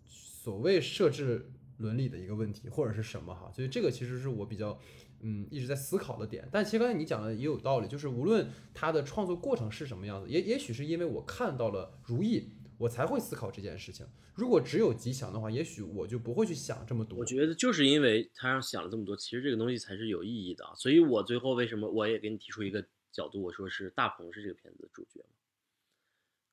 [0.06, 4.80] 所谓设置伦理的一个问题，或者是什么哈，所以这个其实是我比较
[5.22, 6.48] 嗯一直在思考的点。
[6.52, 14.06] 但其实刚才你讲的也有道理，就是无论它的创作过程是什么样子，也也许是因为我看到了如意，我才会思考这件事情。
[14.34, 17.20] 如果只有吉祥的话，也许我就不会去想这么多。
[17.20, 20.66] 我觉得就是因为他让想了这么多，其实这个东西才是有意义的。
[20.76, 22.86] 所以我最后为什么我也给你提出一个。
[23.16, 25.24] 角度我说是大鹏是这个片子的主角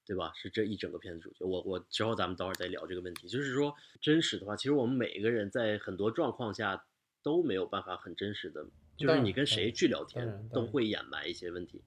[0.04, 0.32] 对吧？
[0.34, 1.44] 是这一整个片子主角。
[1.46, 3.28] 我我之后咱们等会儿再聊这个问题。
[3.28, 6.84] 就是说真实的话，其实我们每一个人在很多状况下
[7.22, 11.80] 都没有办法很真实的，就是你跟谁去聊天都会掩埋一些问题，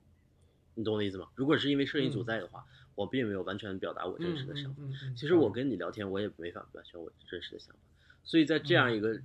[0.75, 1.29] 你懂我的意思吗？
[1.35, 4.81] 如果是因为摄影组在的话，我并没有完全表达我真实的想法。
[5.15, 7.81] 其实我跟你聊天，我也没法完全我真实的想法。
[8.23, 9.19] 所以在这样一个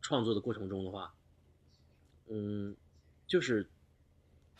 [0.00, 1.14] 创作的过程中的话，
[2.28, 2.76] 嗯，
[3.26, 3.68] 就是。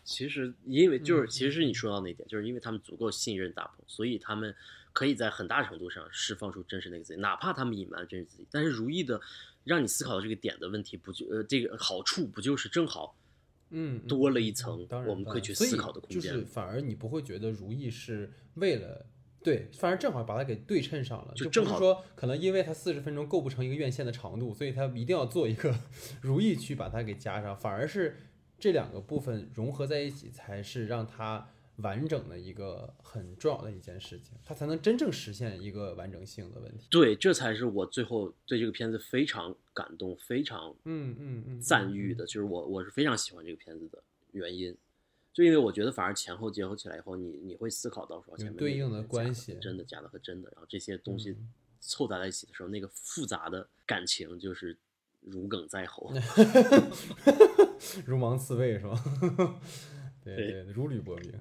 [0.07, 4.55] 其实，因为就是，其实是你说到那点，就是因为他们足够信任大鹏，所以他们
[4.93, 8.47] 可以在很大程度上释放出真实那个自己，哪怕他们隐瞒真实自己。
[8.49, 9.21] 但是如意的，
[9.65, 13.17] 让你思考这个点的问题，不就呃这个好处不就是正好，
[13.71, 16.33] 嗯，多了一层我们可以去思考的空间。
[16.33, 19.05] 就是反而你不会觉得如意是为了
[19.43, 25.77] 对，反而正好把它给对称上了，就正好说可能因为它四十分钟构不成一个院线的长度，所以他一定要做一个
[26.23, 28.21] 如意去把它给加上，反而是。
[28.59, 36.87] 这两个部分融合在一起，才是让它完整的一个很重要的一件事情，它才能真正实现一个完整性的问题。
[36.91, 44.75] 对，这才是我最后对这个片子非常感动、非常嗯嗯嗯赞誉的，就是我我是非常喜欢这个片子的原因，
[45.35, 51.37] 就因为我觉得反而前后结合起来以后，你你会思考到说前面对应的关系，真的假的和真的，然后这些东西
[51.79, 54.75] 凑杂在一起的时候，那个复杂的感情就是
[55.27, 56.11] 如鲠在喉。
[58.07, 59.05] 如芒刺背是吧？
[60.25, 61.33] 对对，如履薄冰。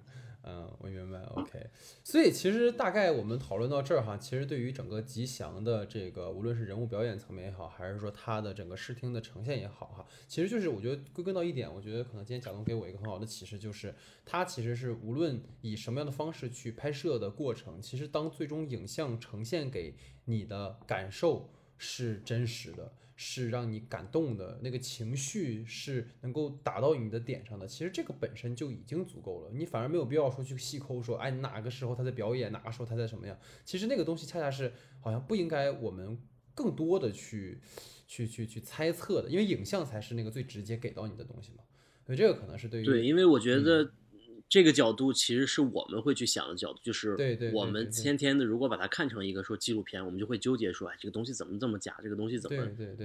[0.47, 1.19] 嗯，我明白。
[1.33, 1.67] OK，
[2.03, 19.95] 所以其实大概我们讨论到这儿哈，其实对于整个吉祥的这个，无论是人物表演层面也好，还是说他的整个视听的呈现也好哈，其实就是我觉得归根到一点，我觉得可能今天贾东给我一个很好的启示，就是他其实是无论以什么样的方式去拍摄的过程，其实当最终影像呈现给
[20.25, 22.93] 你的感受是真实的。
[23.15, 29.51] 是让你感动的，那个情绪是能够打到你的点上的，其实这个本身就已经足够了。
[29.53, 33.39] 你反而没有必要说去细抠说，哎，哪个时候他在表演，哪个时候他在什么样？
[33.63, 36.17] 其实那个东西恰恰是好像不应该我们
[36.53, 37.61] 更多的去
[38.05, 41.63] 去去去猜测的，因为影像才是那个最直接给到你的东西嘛。
[42.05, 43.91] 所以这个可能是对于对，因为我觉嗯得
[44.47, 47.15] 这个角度其实是我们会去想的角度，就是
[47.53, 51.97] 我们天天的如果把它看成一个说纪录片，我们就会纠结说，哎，这个东西怎么这么假？
[52.03, 52.57] 这个东西怎么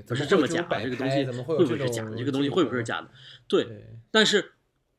[0.07, 0.67] 不是这么假？
[0.83, 2.17] 这个东西会不会是假的？
[2.17, 3.11] 这个东西会不会是假的？
[3.49, 3.65] 对，
[4.11, 4.53] 但是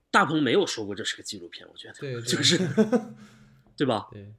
[0.09, 2.57] 大鹏没有说过这是个纪录片，我觉得 就是
[3.77, 4.07] 对吧？
[4.11, 4.33] 对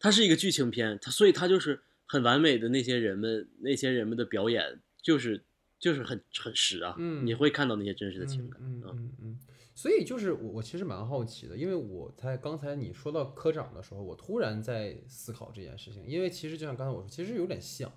[0.00, 5.42] 它是一个剧情片，它所以它就是很完美的那些人们，那些人们的表演就是
[5.78, 9.38] 就是很很实啊，嗯你会看到那些真实的情嗯感，嗯啊嗯嗯，
[9.78, 17.88] 所以就是我我其实蛮好奇的，因为我在刚才你说到科长的时候，我突然在思考这件事情，因为其实就像刚才我说，其实有点像，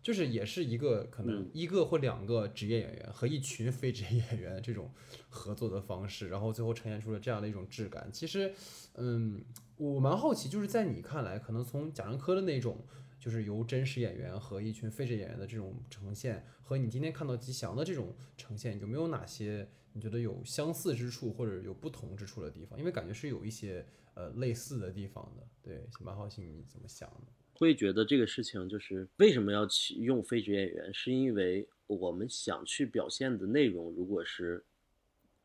[0.00, 4.88] 就是也是一个可能嗯一个或两个职业演员和一群非职业演员这种
[5.28, 8.08] 合作的方式，然后最后呈现出了这样的一种质感。
[8.12, 8.54] 其实，
[8.94, 9.44] 嗯，
[9.78, 12.86] 我蛮好奇，就是在你看来，可能从贾樟柯的那种。
[13.26, 22.78] 就是由真实演员和一群非职业演员的这种呈现，和你今天看到吉祥的这种呈现，有没有哪些你觉得有相似之处或者有不同之处的地方？
[22.78, 23.84] 因为感觉是有一些
[24.14, 25.44] 呃类似的地方的。
[25.60, 27.32] 对，蛮好奇你怎么想的。
[27.54, 34.64] 会觉得这个事情就是为什么要去用非职业演员，是因为我们想去表现的内容，如果是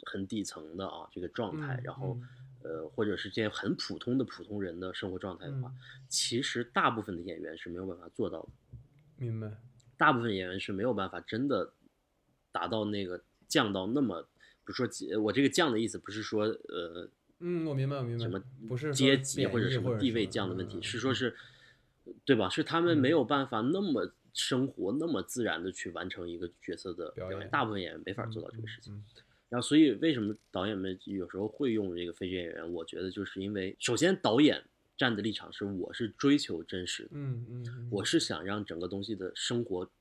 [0.05, 2.27] 很底层的啊这个状态，嗯然后嗯
[2.63, 8.49] 呃或者是这些很普通的普通人的生活状态的话，嗯其实大部分的演员是没有办法做到的。
[9.17, 9.51] 明白。
[9.97, 11.73] 大部分演员是没有办法真的
[12.51, 14.27] 达到那个降到那么，
[14.63, 18.23] 不是说阶我这个降的意思不是说呃嗯，我明白，我明白。
[18.23, 21.35] 什么不是阶级或者什么地位降的问题，嗯是说是，
[22.25, 22.49] 对吧？
[22.49, 28.93] 是他们没嗯有办法那么生活、那么自然的去完成一个角色的表表演大部分演员没法做到这个事情。
[28.93, 29.03] 嗯
[29.51, 32.73] 然后，所以为什么导演们有时候会用这个非职业演员？
[32.73, 34.63] 我觉得就是因为，首先导演
[34.97, 39.91] 站的立场是，我是追求真实的，嗯嗯嗯，我是想让整个东西的生活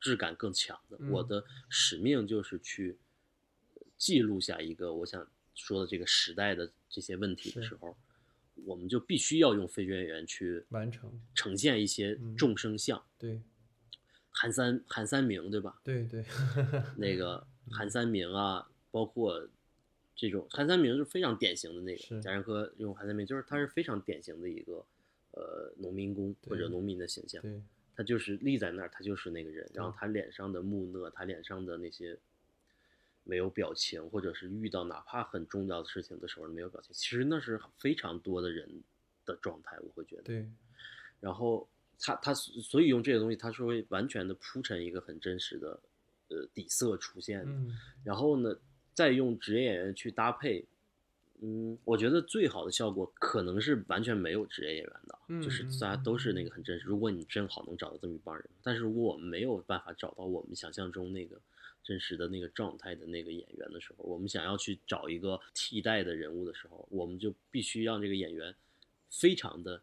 [0.00, 0.96] 质感更强的。
[1.00, 2.96] 嗯我的使命就是去
[3.98, 7.96] 记录下一个我想说的这个时代的这些问题的时候，
[8.64, 11.10] 我们就必须要用非职业演员去完成。
[11.34, 13.04] 呈现一些嗯众生相。
[13.18, 13.42] 对
[14.30, 15.80] 韩三韩三明对吧？
[15.82, 16.24] 对对，
[16.96, 19.44] 那个韩三明啊，包括
[20.14, 24.86] 这种韩三明是非常典型的那个贾樟柯用韩三明，就是他是非常典型的一个
[25.32, 27.42] 呃农民工或者农民的形象。
[27.42, 27.60] 对
[27.96, 32.16] 他就是立在那儿，他就是那个人，然后他脸上的木讷，他脸上的那些
[33.24, 38.68] 没有表情，或者是遇到哪怕很重要的事情的时候没有表情，其实那是非常多的人
[39.24, 40.22] 的状态，我会觉得。
[40.22, 40.48] 对，
[41.18, 45.80] 然后他他所以用这些东西，他是会完全的铺成一个很真实的
[46.28, 47.50] 呃底色出现的。
[47.50, 48.56] 嗯然后呢，
[48.94, 50.64] 再用职业演员去搭配，
[51.42, 56.86] 嗯，我觉得最好的效果可能是完全没有职业演员的，嗯就是嗯大家都是那个很真实。
[56.86, 61.38] 如果你正好能找到这么一帮人，但是如果我们没有办法找到我们想象中那个
[61.82, 68.54] 真实的那个状态的那个演员的时候，我们想要去找一个替代的人物的时候，我们就必须让这个演员
[69.10, 69.82] 非常的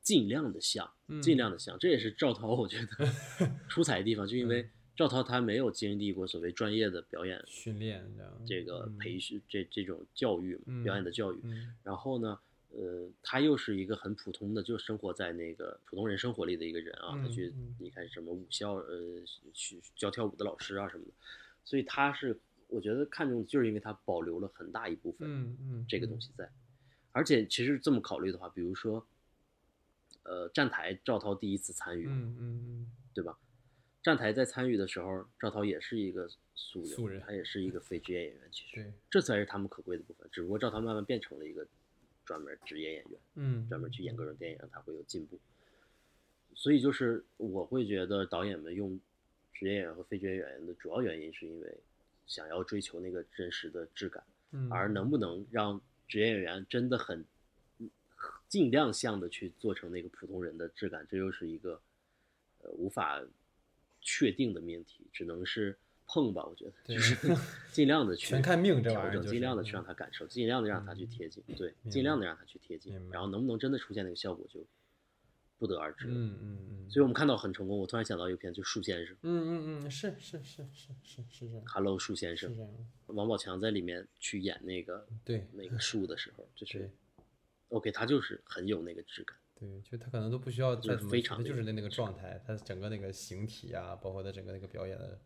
[0.00, 1.78] 尽量的像，嗯尽量的像。
[1.78, 3.12] 这也是赵涛我觉得
[3.68, 8.04] 出彩的地方，就因为赵涛他没有经历过所谓专业的表演训练
[8.46, 8.98] 这个嗯。
[8.98, 11.74] 培训这这种教育嗯表演的教育，嗯。
[11.82, 12.38] 然后呢，
[12.70, 17.74] 呃，他又是一个很普通的，就生活在那个普通人生活里的一个人啊，他嗯去嗯。
[17.78, 19.22] 你看什么武校呃
[19.54, 21.12] 去教跳舞的老师啊什么的，
[21.64, 26.50] 所以他是我觉得看重就是因为他保留了很大一部分嗯嗯，这个东西在，
[27.12, 29.06] 而且其实这么考虑的话，比如说，
[30.24, 32.92] 呃，站台赵涛第一次参与，嗯嗯嗯。
[33.14, 33.38] 对吧？
[34.02, 40.28] 站台在参与的时候，赵涛也是一个素人，他也是一个非职业演员，其实，这才是他们可贵的部分。
[40.32, 41.64] 只不过赵涛慢慢变成了一个
[42.24, 45.38] 专门职业演员，嗯专门去演各种电影，他会有进步。
[46.54, 48.98] 所以就是我会觉得导演们用
[49.54, 51.78] 职业演员和非职业演员的主要原因，是因为
[52.26, 57.24] 想要追求那个真实的质感，嗯，而能不能让职业演员真的很
[58.48, 61.80] 尽量像的去做成那个普通人的质感，这又是一个
[62.62, 63.22] 呃无法
[64.02, 67.16] 确定的命题，只能是碰吧，我觉得就是
[67.72, 74.66] 尽量的去全看命这调整，玩意儿就是尽量的去嗯让他感受，尽量的让他去贴近，对，尽量的让他去贴近然后能不能真的出现那个效果就
[75.56, 76.14] 不得而知了。
[76.14, 82.54] 嗯嗯嗯，所以我们看到很成功，我突然想到一个片，就树先生嗯嗯嗯是是是是是是这样，，Hello 树先生，
[83.06, 86.90] 王宝强在里面去演那个对那个树的时候，就是对
[87.68, 89.34] OK，他就是很有那个质感。
[89.62, 95.18] 对对，就他可能都不需要就是再怎么提，非常他就是那那个状态，他整个那个形体啊，包括他整个那个表演的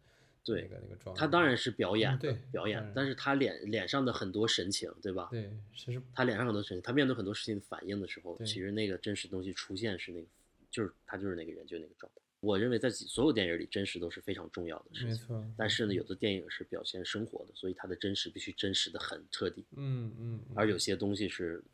[0.45, 5.28] 对那个那个状态，他当然是表演对表演，但是他脸脸上的很多神情，对吧？
[5.30, 10.26] 对，其实他脸上很多神情，他面对很多事情反应的时候，其实那个真实东西出现是那个，
[10.70, 12.20] 就是他就是那个人，就是那个状态。
[12.41, 15.09] 我认为在所有电影里，真实都是非常重要的事情。
[15.09, 19.64] 没错，但是呢，有的电影是表现生活的，所以它的真实必须真实的很彻底。
[19.74, 21.64] 嗯嗯，嗯而有些东西是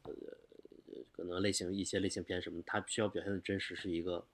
[1.33, 4.24] 能类型一些类型片什么，他需要表现的真实是一个，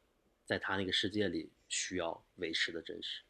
[0.44, 3.22] 在他那个世界里需要维持的真实。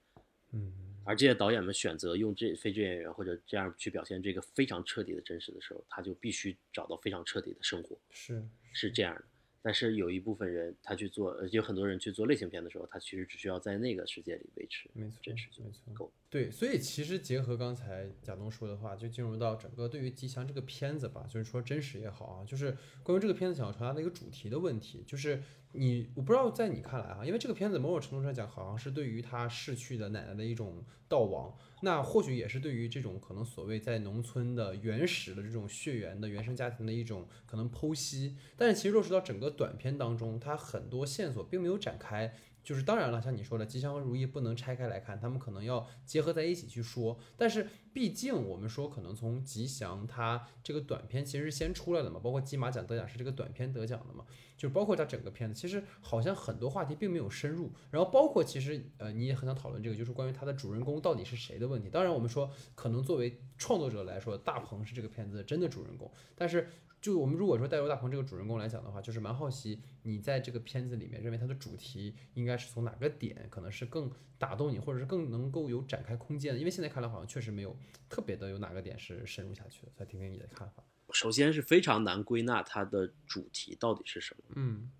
[0.52, 0.72] 嗯
[1.04, 8.42] 而这些导演们选择用这非职业演员或者这样去表现这个非常彻底的真实的时候，他就必须找到非常彻底的生活，是
[8.74, 9.24] 是这样的。
[9.62, 16.12] 但是有一部分人他去做，呃有很多人去做类型片的时候，他其实只需要在那个世界里维持没错真实就没错够。
[16.30, 42.34] 对，所以其实结合刚才贾东说的话，就进入到整个对于《吉祥》这个片子吧，就是说真实也好啊，就是关于这个片子想要传达的一个主题的问题，就是你我不知道在你看来哈、因为这个片子某种程度上讲，好像是对于他逝去的奶奶的一种悼亡，那或许也是对于这种可能所谓在农村的原始的这种血缘的原生家庭的一种可能剖析，但是其实落实到整个短片当中，它很多线索并没有展开。
[42.68, 47.18] 就是当然了，像你说的，吉祥和如意不能拆开来看，他们可能要结合在一起去说。
[47.34, 54.22] 但是毕竟我们说，可能从吉祥它这个短片其实是先出来的嘛，包括金马奖得奖是这个短片得奖的嘛，
[54.54, 57.72] 就包括它整个片子，其实好像很多话题并没有深入。
[57.90, 61.88] 然后包括其实呃，你也很想讨论这个，就是关于它的主人公到底是谁的问题。
[61.88, 66.68] 当然，我们说可能作为创作者来说，大鹏是这个片子的真的主人公，但是。
[67.00, 76.58] 就我们如果说带入大鹏这个主人公来讲的话，就是蛮好奇你在这个片子里面认为它的主题应该是从哪个点可能是更打动你，或者是更能够有展开空间的？
[76.58, 77.76] 因为现在看来好像确实没有
[78.08, 80.84] 特别的有哪个点是深入下去的，再听听你的看法。
[81.12, 84.90] 首先是非常难归纳它的主题到底是什么，嗯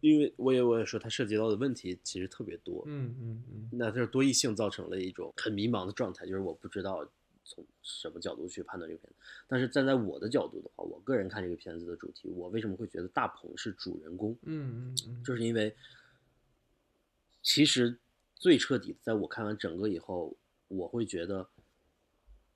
[0.00, 7.08] 因为我也我也说它涉及到的问题其实特别多，嗯嗯嗯那这多异性造成了一种很迷茫的状态，就是我不知道
[7.44, 9.16] 从什么角度去判断这个片子。
[9.46, 15.74] 但是站在我的角度的话，我个人看这个片子的主题，我为什么会觉得大鹏是主人公，嗯嗯嗯，就是因为
[17.42, 17.96] 其实
[18.34, 20.36] 最彻底的，在我看完整个以后，
[20.68, 21.46] 我会觉得，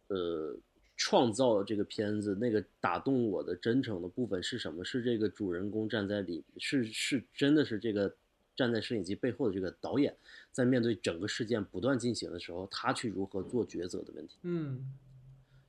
[0.08, 0.56] 呃，
[0.96, 4.84] 创造这个片子那个打动我的真诚的部分是什么？
[4.84, 8.16] 是这个主人公站在里，是是真的是这个
[8.56, 10.16] 站在摄影机背后的这个导演，
[10.58, 14.36] 在面对整个事件不断进行的时候，他去如何做抉择的问题。
[14.42, 14.92] 嗯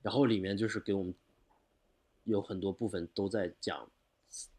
[0.02, 1.14] 然后里面就是给我们
[2.24, 3.88] 有很多部分都在讲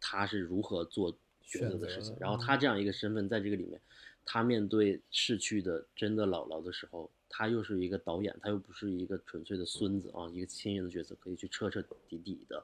[0.01, 1.13] 他是如何做
[1.45, 2.01] 抉择的事。
[2.01, 3.81] 情然后他这样一个身份在这个里面，
[4.25, 12.63] 他面对逝去的真的姥姥的时候，他又是一个导演，他又不是一个纯粹的孙子啊，一个亲人的角色，可以去彻彻底底的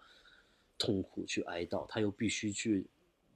[0.79, 2.87] 痛苦去哀悼，他又必须去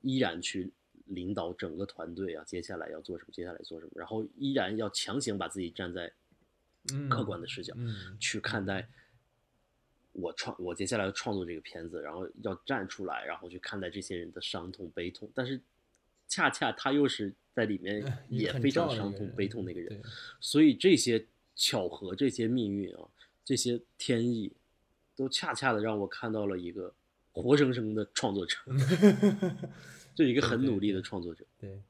[0.02, 0.70] 依然去
[1.10, 6.10] 领导整个团队啊，接下来要做什么，接下来做什么，然后依然要强行把自己站在
[6.92, 7.74] 嗯，客观的视角。
[7.76, 8.88] 嗯去看待
[10.12, 15.60] 我创我接下来要创作这个片子，然后要站出来，然后去看待这些人的伤痛悲痛，但是
[16.26, 23.02] 恰恰他又是在里面也非常伤痛悲痛的一个人，对所以这些巧合、这些命运啊、
[23.44, 24.52] 这些天意，
[25.14, 26.94] 都恰恰的让我看到了一个
[27.32, 28.56] 活生生的创作者，
[30.20, 31.44] 就一个很努力的创作者。
[31.58, 31.80] 对，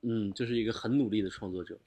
[0.00, 1.78] 嗯，就是一个很努力的创作者。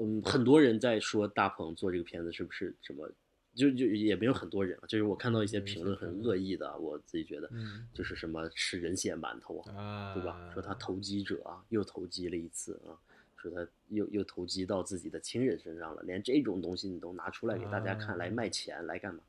[0.00, 3.10] 嗯，很多人在说大鹏做这个片子是不是什么，
[3.54, 10.50] 就就也没有很多人啊，就是我看到一些评论很恶意的啊，我自己觉得嗯就是什么吃人血馒头啊，啊，对吧？
[10.54, 12.96] 说他投机者啊，又投机了一次啊，
[13.36, 19.20] 说他又又投机到自己的亲人身上了，连这种东西你都拿出来给大家看，来啊卖钱，来干嘛？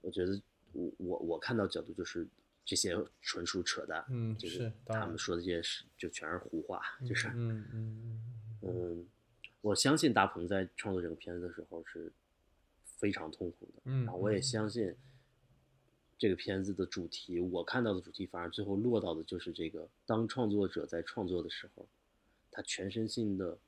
[0.00, 0.40] 我觉得
[0.72, 2.26] 我我我看到角度就是
[2.70, 9.06] 这些纯属扯淡，嗯就是他们说的这些事就全是胡话，就是嗯嗯嗯嗯，
[9.60, 12.12] 我相信大鹏在创作这个片子的时候是
[12.84, 14.94] 非常痛苦的，嗯，然后我也相信
[16.16, 21.88] 这个片子的主题，我看到的主题反而最后落到的就是这个：当创作者在创作的时候，
[22.52, 23.58] 他全身心的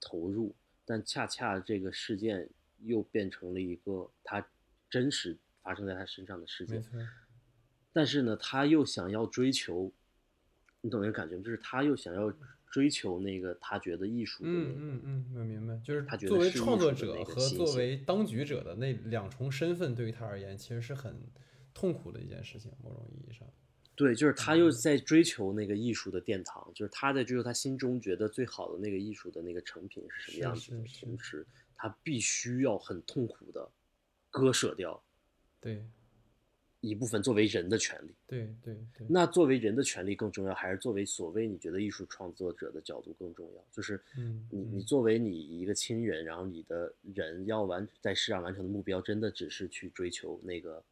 [0.00, 0.54] 投入，
[0.86, 4.48] 但恰恰这个事件又变成了一个他
[4.88, 6.98] 真实发生在他身上的事件，没错，
[7.98, 9.92] 但是呢，他又想要追求，
[10.82, 11.42] 你懂那个感觉吗？
[11.42, 12.32] 就是他又想要
[12.70, 14.70] 追求那个他觉得艺术的那个。
[14.70, 21.20] 嗯嗯嗯，我明白，就是他觉得作为创作者和作为当局者的那两重身份，对于他而言，其实是很
[21.74, 23.48] 痛苦的一件事情，某种意义上。
[23.96, 31.44] 对，就是他又在追求那个艺术的殿堂，就是他在追求他心中觉得最好的那个艺术的那个成品是什么样子的同时，
[31.74, 33.68] 他必须要很痛苦的
[34.30, 35.02] 割舍掉
[35.60, 35.84] 对，
[36.80, 38.14] 一部分作为人的权利。
[38.26, 43.64] 对对对，那作为人的权利更重要，还是作为所谓你觉得艺术创作者的角度更重要？
[43.72, 50.82] 就是嗯你你作为你一个亲人，然后你的人要完在世上完成的目标，真的只是去追求那个，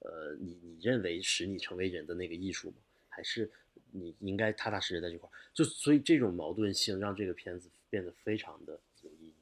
[0.00, 2.76] 呃，你你认为使你成为人的那个艺术吗？
[3.08, 3.50] 还是
[3.92, 5.32] 你应该踏踏实实在这块儿？
[5.52, 8.78] 就所以这种矛盾性让这个片子变得非常的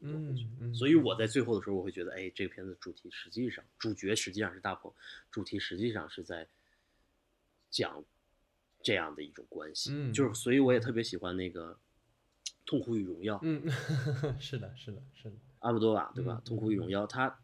[0.02, 4.92] 嗯所以我在最后的时候，我会觉得，哎，这个片子主题实际上主角实际上是大鹏，
[5.30, 6.48] 主题实际上是在
[7.70, 8.04] 讲
[8.82, 10.12] 这样的一种关系，嗯。
[10.12, 11.72] 就是所以我也特别喜欢那个
[12.66, 13.62] 《痛苦与荣耀》， 嗯，
[14.40, 16.40] 是的是的是的，阿布多瓦对吧？
[16.42, 17.41] 嗯痛苦与荣耀》，他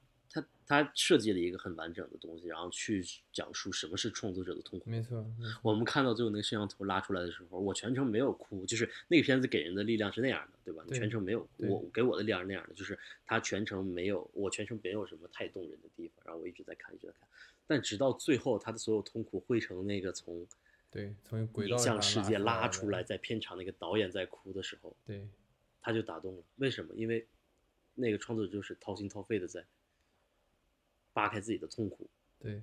[0.68, 3.02] 他他设计了一个很完整的东西，然后去
[3.32, 4.90] 讲述什么是创作者的痛苦。
[4.90, 10.84] 没错没错，我们看到最后那个摄像头拉出来的时候，我全程没有哭，就是那个片子给人的力量是那样的，对吧？
[10.92, 17.26] 全程没有，哭我给我的力量是那样的，就是他全程没有，我全程没有什么太动人的地方，然后我一直在看，一直在看，
[17.66, 20.46] 但直到最后，他的所有痛苦汇成那个从
[20.90, 25.26] 对，从轨道影像世界拉拉出来，在片场那个导演在哭的时候，对
[25.80, 26.42] 他就打动了。
[26.56, 26.94] 为什么？
[26.94, 27.26] 因为
[27.94, 29.64] 那个创作者就是掏心掏肺的在
[31.18, 32.08] 扒开自己的痛苦，
[32.38, 32.62] 对。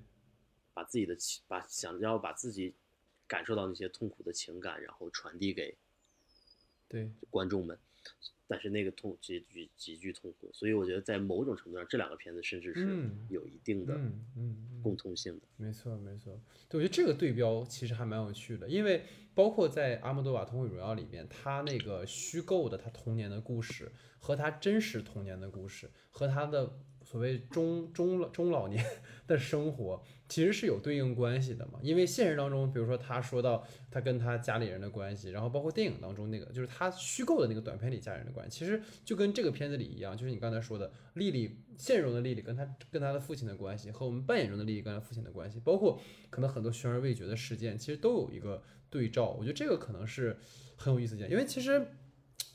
[0.72, 2.74] 把自己的情，把想要把自己
[3.26, 5.76] 感受到那些痛苦的情感，然后传递给
[6.88, 7.10] 对。
[7.28, 7.78] 观众们。
[8.48, 13.94] 但是那个痛极具极具痛苦，所以我觉得在某种程度上，这两个片子甚至是嗯有一定的
[14.36, 15.46] 嗯共通性的。
[15.56, 19.04] 没错，没错，对，我觉得这个对标其实还蛮有趣的，因为
[19.34, 23.90] 包括在《阿莫多瓦痛苦与荣耀》里面，他那个虚构的他童年的故事
[24.20, 28.84] 和他真实童年的故事和他的所谓中中老中老年
[29.28, 31.78] 的生活，其实是有对应关系的嘛。
[31.80, 49.30] 因为现实当中，比如说他说到他跟他家里人的关系，然后包括电影当中那个就是他虚构的那个短片里家人的关系，其实就跟这个片子里一样，就是你刚才说的丽丽现实中的丽丽跟她跟她的父亲的关系，和我们扮演中的丽丽跟她父亲的关系，包括可能很多悬而未决的事件，其实都有一个对照。
[49.38, 50.36] 我觉得这个可能是
[50.76, 51.86] 很有意思的，因为其实。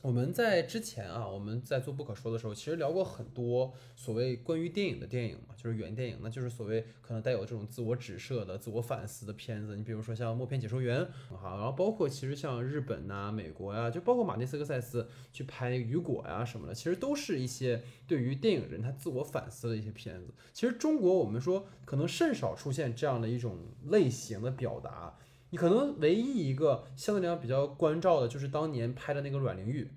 [0.02, 9.76] 我们在之前啊，我们在做不可说的时候，其实聊过很多所谓关于电影的电影嘛，就是原电影，那就是所谓可能带有这种自我指涉的、自我反思的片子。
[9.78, 11.02] 你比如说像《默片解说员》
[11.36, 20.34] 哈，然后包括其实像日本呐、美国呀、就包括马丁斯科塞斯去拍《雨果》呀什么的，其实都是一些对于电影人他自我反思的一些片子。
[20.52, 25.16] 其实中国我们说可能甚少出现这样的一种类型的表达。
[25.52, 29.88] 你可能唯一一个相对来讲比较关照的，就是当年拍的那个阮玲玉，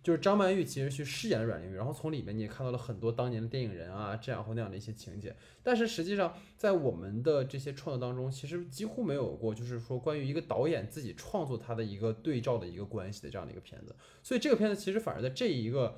[0.00, 5.36] 就是张曼玉其实去饰演了阮玲玉，然后从里面你也看到了很多当年的电影人啊这样或那样的一些情节。
[5.62, 13.96] 但是实际上在我们的这些创作当中，其实几乎没有过，就是说关于一个导演自己创作他的一个对照的一个关系的这样的一个片子。
[14.22, 15.96] 所以这个片子其实反而在这一个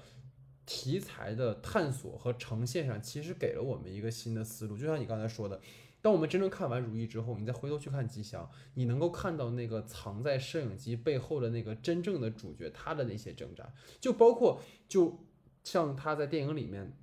[0.65, 4.79] 题材的探索和呈现上，其实给了我们一个新的思路。
[4.79, 5.61] 就像你刚才说的。
[6.05, 8.45] 当我们真正看完《如意》之后，你再回头去看《吉祥》，
[8.75, 15.25] 你能够看到那个藏在摄影机背后的那个真正的主角，他的那些挣扎，就包括就
[15.63, 16.95] 像他在电影里面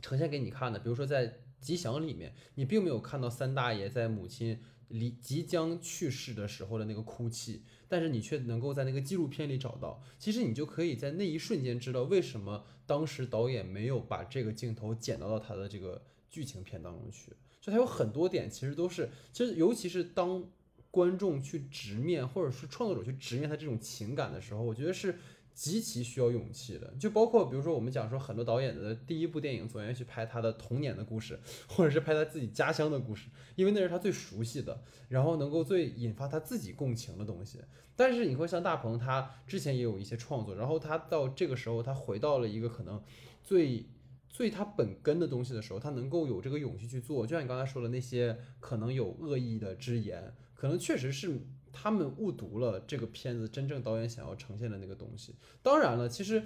[0.00, 1.28] 呈现给你看的，比如说在
[1.60, 10.02] 《吉祥》里面，你并没有看到三大爷在母亲离即将去世的时候的那个哭泣，但是你却能够在那个纪录片里找到。
[10.18, 17.32] 其实你就可以在那一瞬间知道为什么当时导演没有把这个镜头剪到到他的这个剧情片当中去。
[17.62, 20.44] 就它有很多点，其实都是，其实尤其是当
[20.90, 25.16] 观众去直面，或者是创作者去直面他这种情感的时候，我觉得是
[25.54, 26.92] 极其需要勇气的。
[26.98, 31.38] 就包括比如说我们讲说很多导演的第一部电影总愿意去拍他的童年的故事，
[31.68, 37.60] 或者是拍他自己家乡的故事，因为那是他最熟悉的，然后能够最引发他自己共情的东西。
[37.94, 43.00] 但是你会像大鹏，他之前也有一些创作，然后他到这个时候，他回到了一个可能
[43.44, 43.86] 最。
[44.32, 47.24] 所以他本根的东西的时候，他能够有这个勇气去做。
[47.26, 51.38] 就像你刚才说的那些可能有恶意的之言，可能确实是
[51.70, 55.34] 他们误读了这个片子真正导演想要呈现的那个东西。
[55.62, 56.42] 当然了，其实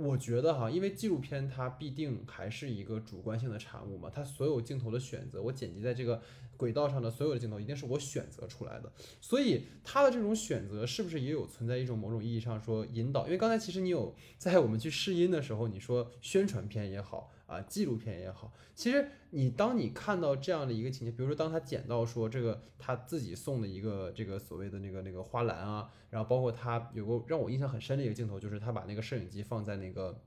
[0.00, 6.22] 我觉得哈，因为纪录片它必定还是一个主观性的产物嘛，它所有镜头的选择，我剪辑在这个
[6.56, 8.90] 轨道上的所有的镜头，一定是我选择出来的。
[9.20, 13.26] 所以它的这种选择是不是也有存在一种某种意义上说引导？
[13.26, 17.30] 因为刚才其实你有在我们去试音的时候，你说宣传片也好。
[17.50, 30.22] 啊，纪录片也好，其实你当你看到这样的一个情节，比如说当他捡到说这个他自己送的一个这个所谓的那个那个花篮啊，然后包括他有个让我印象很深的一个镜头，就是他把那个摄影机放在那个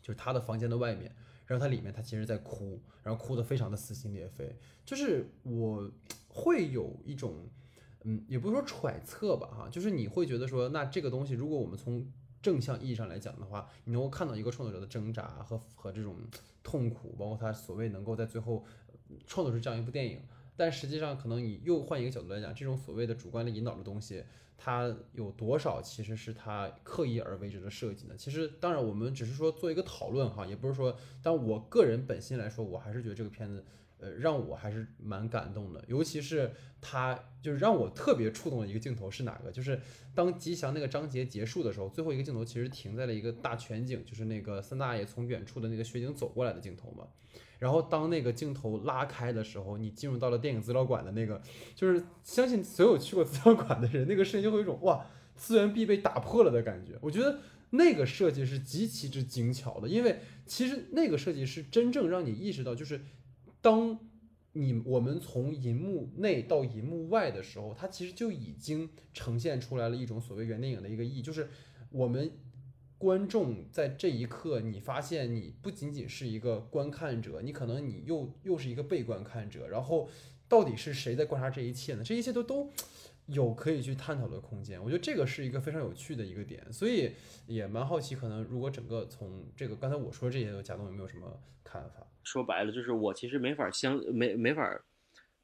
[0.00, 1.12] 就是他的房间的外面，
[1.46, 5.90] 然后他里面他其实在哭，然后哭得非常的撕心裂肺，就是我
[6.28, 7.48] 会有一种
[8.04, 12.08] 嗯，也不是说揣测吧哈，就是你会觉得说那这个东西如果我们从
[12.42, 16.16] 正向意义上来讲的话，你能够看到一个创作者的挣扎和和这种
[16.62, 18.64] 痛苦，包括他所谓能够在最后
[19.26, 20.20] 创作出这样一部电影，
[20.56, 24.24] 但实际上可能你又换一个角度来讲，这种所谓的主观的引导的东西，
[24.56, 28.14] 它有多少其实是他刻意而为之的设计呢？
[28.18, 33.64] 其实当然我们只是说做一个讨论哈，也不是说，但我个人本心来说，我还是觉得这个片子。
[34.02, 36.50] 呃，让我还是蛮感动的，尤其是
[36.80, 39.52] 他就是让我特别触动的一个镜头是哪个？
[39.52, 39.80] 就是
[40.12, 47.06] 当吉祥那个章节结束的时候，最后一个镜头其实停在了一个大全景，就是那个三大爷从远处的那个雪景走过来的镜头嘛。
[47.60, 51.40] 然后当那个镜头拉开的时候，你进入到了电影资料馆的那个，
[51.76, 56.98] 就是相信所有去过资料馆的人，那个瞬间就会有一种哇，资源壁被打破了的感觉。
[57.00, 57.38] 我觉得
[57.70, 63.00] 那个设计是极其之精巧的，因为其实那个设计是真正让你意识到，就是。
[63.62, 63.98] 当
[64.52, 71.48] 你我们从银幕内到银幕外的时候，它其实就已经呈现出来了一种所谓原电影的一个意义，就是
[71.90, 72.30] 我们
[72.98, 80.10] 观众在这一刻，你发现你不仅仅是一个观看者，你可能你又又是一个被观看者，然后
[80.48, 82.04] 到底是谁在观察这一切呢？
[82.04, 82.70] 这一切都都
[83.26, 84.78] 有可以去探讨的空间。
[84.82, 87.12] 我觉得这个是一个非常有趣的一个点，所以
[87.46, 92.06] 也蛮好奇，可能如果整个从这个刚才我说这些，贾东有没有什么看法？
[92.24, 94.80] 说白了就是我其实没法相没没法，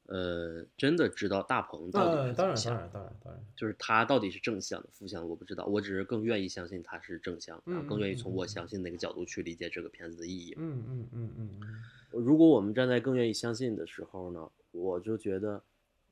[0.07, 10.55] 呃，真的知道大鹏到底是当然当然当然当然，就是他到底是正向的负向的我不知道，我只是更愿意相信他是正向，然后更愿意从我相信那个角度去理解这个片子的意义。
[10.57, 11.83] 嗯嗯嗯嗯嗯。
[12.11, 15.61] 如果我们站在更愿意相信的时候呢，我就觉得，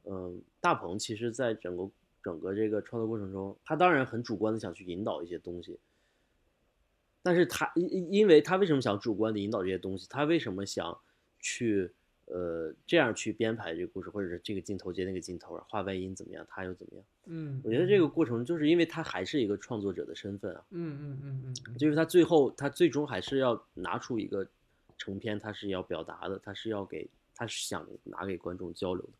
[0.03, 1.89] 嗯，大鹏其实在整个
[2.21, 5.79] 整个这个创作过程中，他当然很主观的想去引导一些东西。
[7.27, 10.07] 但是他因因为他为什么想主观的引导这些东西？
[10.09, 10.97] 他为什么想
[11.41, 11.91] 去
[12.23, 16.47] 呃这样去编排这个故事，或者是这个镜头接那个镜头，画外音怎么样？
[16.49, 17.05] 他又怎么样？
[17.25, 20.63] 嗯，我觉得这个过程就是因为他还是一个创作者的身份啊。
[20.69, 24.47] 嗯嗯嗯嗯，就是他最后他最终还是要拿出一个
[24.97, 29.11] 成片，他是要表达的，他是要给他是想拿给观众交流的，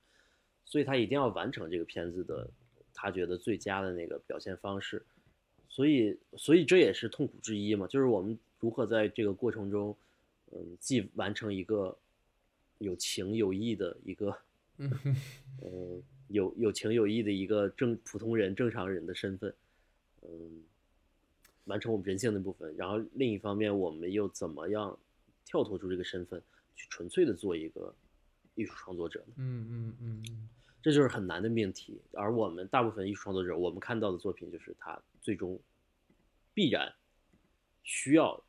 [0.63, 2.49] 所以他一定要完成这个片子的
[2.93, 5.05] 他觉得最佳的那个表现方式。
[5.69, 9.95] 所以，所以这也是痛苦之一嘛，就是我们如何在这个过程中，
[10.51, 11.97] 嗯，既完成一个
[12.79, 14.37] 有情有义的一个，
[14.77, 14.89] 嗯，
[15.61, 19.53] 呃，有有情有义的一个正普通人、正常人的身份，
[20.23, 20.63] 嗯，
[21.65, 24.97] 完成我们人性的部分，然后另一方面，我们又怎么样
[25.45, 26.41] 跳脱出这个身份，
[26.75, 27.93] 去纯粹的做一个
[28.55, 29.33] 艺术创作者呢？
[29.37, 30.49] 嗯嗯嗯。
[30.87, 35.59] 这就是很难的命题，而我们大部分艺术创作者，我们看到的作品就是他最终
[36.53, 36.89] 必然
[37.83, 38.41] 需要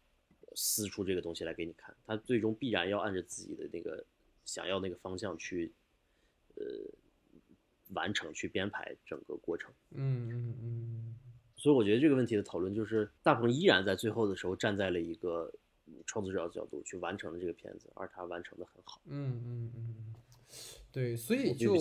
[0.55, 4.05] 撕出这个东西来给你看，他最终必然要按着自己的那个
[4.45, 5.73] 想要那个方向去
[6.55, 6.65] 呃
[7.89, 9.73] 完成去编排整个过程。
[9.91, 11.17] 嗯嗯嗯。
[11.57, 15.53] 所以我觉得这个问题的讨论就是大鹏依然在最后的时候站在了一个
[16.07, 19.01] 创作者的角度去完成了这个片子，而他完成的很好。
[19.07, 20.15] 嗯嗯嗯。
[20.91, 21.77] 对，所以就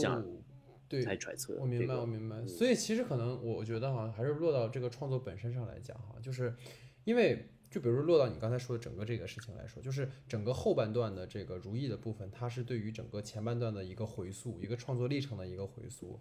[0.89, 1.57] 对，揣测。
[1.59, 2.45] 我明白，我明白。
[2.47, 6.55] 所以其实可能我觉得哈，还是落到这个创作本身上来讲哈，就是
[7.03, 16.19] 因为就比如说落到你刚才说的整个这个事情来说，就是整个后半段的这个如意的部分，它是对于整个前半段的一个回溯，一个创作历程的一个回溯。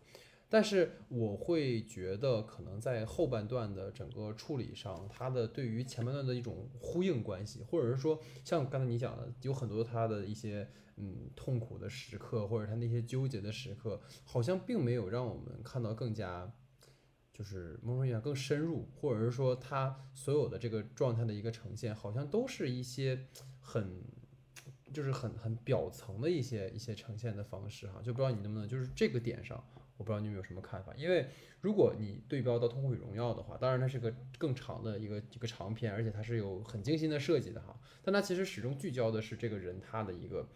[0.48, 10.68] 但是我会觉得，可能在后半段的整个处理上，它的对于前半段的一种呼应关系，或者是说像刚才你讲的，有很多它的一些。
[10.98, 16.50] 嗯，痛苦的时刻，或者他那些纠结的时刻，好像并没有让我们看到更加，
[17.34, 23.26] 就是某种意义上更深入，或者是说他所有的这个状态的一个呈现，好像都是一些
[23.60, 24.02] 很，
[24.90, 28.00] 就是很很表层的一些一些呈现的方式哈。
[28.02, 29.62] 就不知道你能不能就是这个点上，
[29.96, 30.92] 我不知道你们有什么看法。
[30.96, 31.28] 因为
[31.60, 37.78] 如果你对标到《痛苦与荣耀》的话，当然它是个更长的一个一个长片，而且它是有很精心的设计的哈。
[38.02, 40.48] 但它其实始终聚焦的是这个人他的一个。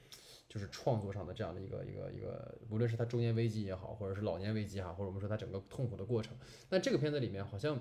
[0.53, 6.36] 就是创作上的这样的一个一个一个，无论是他中年危机也好，或者是老年危机哈，或者我们说他整个痛苦的过程，
[6.68, 7.80] 那这个片子里面好像，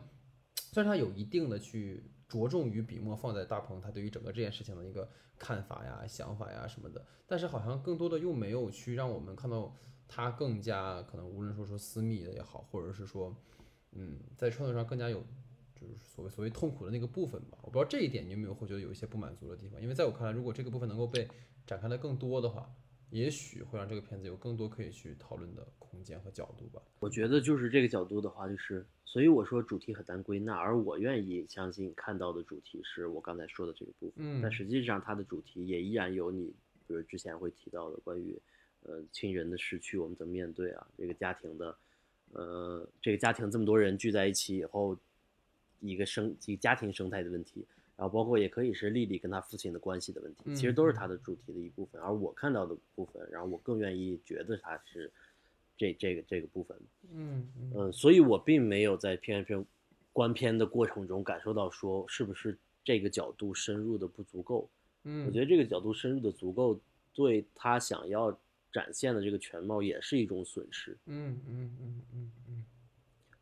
[0.71, 9.75] 虽然他有一定的去着重于笔墨放在大鹏他对于整个这件事情的一个看法呀、想法呀什么的，但是好像更多的又没有去让我们看到
[10.09, 13.33] 他更加可能无论说说私密的也好，或者是说，
[13.91, 15.23] 嗯，在创作上更加有
[15.79, 17.59] 就是所谓所谓痛苦的那个部分吧。
[17.61, 21.27] 我不知道这一点你有没有会觉得有一些不满足的地方，因为在我看来，如果这个部分能够被
[21.65, 22.69] 展开的更多的话，
[23.11, 26.81] 也许会让这个片子有更多可以去讨论的空间和角度吧。
[26.99, 34.13] 我觉得就是这个角度的话，就是所以我说主题很难归纳，而我愿意相信看到的主题是我刚才说的这个部分。
[34.17, 36.53] 嗯，但实际上它的主题也依然有你，
[36.87, 38.39] 比如之前会提到的关于，
[38.83, 40.87] 呃，亲人的失去我们怎么面对啊？
[40.97, 41.77] 这个家庭的，
[42.33, 44.97] 呃，这个家庭这么多人聚在一起以后，
[45.79, 47.65] 一个生一个家庭生态的问题。
[47.95, 52.01] 然后包括也可以是丽丽跟她父亲的关系的问题，其实都是她的主题的一部分。
[52.01, 55.11] 而我看到的部分，然后我更愿意觉得她是
[55.75, 56.77] 这这个这个部分。
[57.11, 59.65] 嗯嗯嗯，所以我并没有在片片
[60.13, 64.69] 观片的过程中感受到说是不是这个角度深入的不足够。
[65.03, 66.79] 嗯，我觉得这个角度深入的足够，
[67.13, 68.31] 对他想要
[68.71, 70.97] 展现的这个全貌也是一种损失。
[71.05, 72.65] 嗯嗯嗯嗯嗯，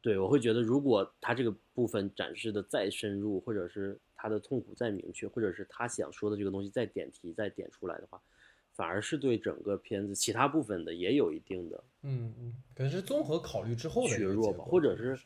[0.02, 8.22] 对，我会觉得如果他这个部分展示的再深入，或者是他的痛苦再明确，或者是他想说的这个东西再点题、再点出来的话，
[8.74, 15.20] 反而是对整个片子其他部分的也有一定的嗯嗯，可能是综合考虑之后的削弱吧，或者是，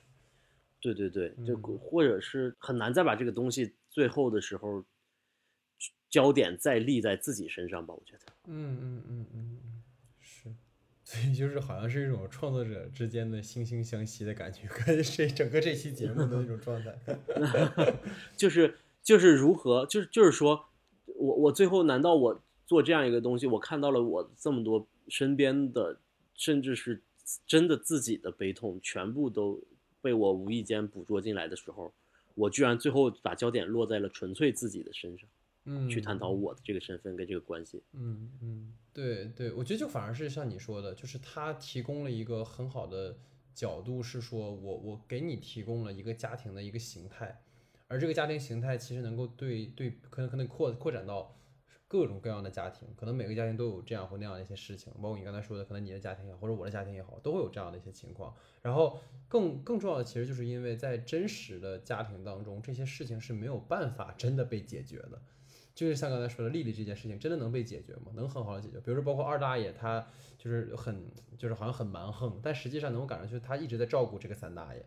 [0.79, 4.83] 对对对，就嗯或者是很难再把这个东西最后的时候
[6.09, 8.33] 焦点再立在自己身上吧，我觉得。
[8.47, 9.80] 嗯嗯嗯嗯嗯，是，
[11.11, 16.97] 所以就是好像是一种创作者之间的惺惺相惜的感觉， 跟这整个这期节目的那种状态。
[18.37, 20.67] 就是就是如何，就是就是说，
[21.07, 25.99] 我我最后难道我做这样一个东西，我看到了我这么多身边的，
[26.33, 27.01] 甚至是
[27.45, 29.61] 真的自己的悲痛，全部都
[30.01, 31.93] 被我无意间捕捉进来的时候，
[32.35, 35.27] 我居然最后把焦点落在了纯粹自己的身上，
[35.65, 37.83] 嗯，去探讨我的这个身份跟这个关系。
[37.93, 43.17] 嗯嗯，对对，我觉得就反而是像你说的，就是他提供了一个很好的
[43.53, 47.43] 角度，是说我我给你提供了一个家庭的一个形态，
[47.87, 51.37] 而这个家庭形态其实能够对对可能可能扩扩展到
[51.87, 58.33] 各种各样的家庭，可能每个家庭都有这样或那样的一些事情，包括你刚才说的，可能你的家庭也好，或者我的家庭也好，都会有这样的一些情况。
[58.61, 58.97] 然后
[59.27, 65.21] 更更重要的，其实就是因为在真实的家庭当中，这些事情是没有办法真的被解决的。
[65.73, 68.11] 就是像刚才说的，丽丽这件事情真的能被解决吗？
[68.13, 68.79] 能很好的解决？
[68.79, 70.05] 比如说，包括二大爷，他
[70.37, 74.85] 就是很就是好像很蛮横，但实际上能够感觉出他一直在照顾这个三大爷，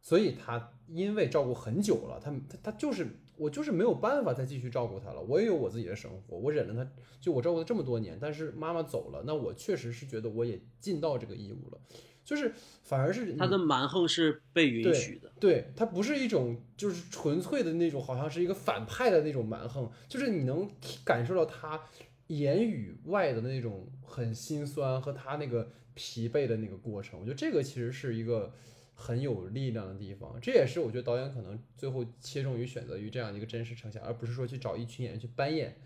[0.00, 5.20] 所以他因为照顾很久了，他他他就是我就是没有办法再继续照顾他了。
[5.22, 11.80] 我也有我自己的生活，我忍了他，就我照顾了这么多年，但是妈妈走了，那我确实是觉得我也尽到这个义务了，
[12.26, 12.52] 就是
[12.82, 20.68] 反而是他的蛮横是被允许的，对，他不是一种就是纯粹的那种，好像是一个反派的那种蛮横，就是你能
[21.04, 21.80] 感受到他
[22.26, 27.20] 言语外的那种很心酸和他那个疲惫的那个过程。
[27.20, 28.52] 我觉得这个其实是一个
[28.92, 35.76] 很有力量的地方，这也是我觉得导演可能最后切中于选择于这样的一个真实呈现，而不是说去找一群演员去扮演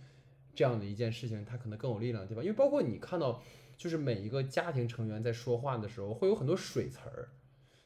[0.54, 2.42] 这样的一件事情，他可能更有力量的地方。
[2.42, 3.42] 因为包括你看到，
[3.80, 7.30] 就是每一个家庭成员在说话的时候，会有很多水词儿。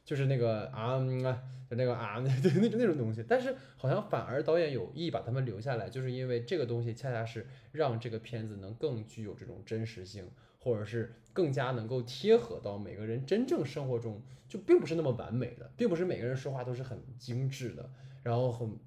[0.03, 10.29] 就是那个啊，就那个啊， 对那种那种东西，但是好像反而导演有意把他们留下来，就是因为这个东西恰恰是让这个片子能更具有这种真实性，
[10.59, 17.89] 或者是更加能够贴合到每个人真正生活中，就并不是那么完美的，并不是每个人说话都是很精致的，
[18.21, 18.77] 然后很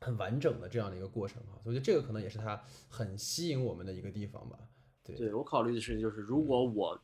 [0.00, 4.58] 很完整的这样的一个过程哈，所以我觉得这个可能也是它很吸引我们的一个地方吧。
[5.04, 7.00] 对，对我考虑的事情，就是如果我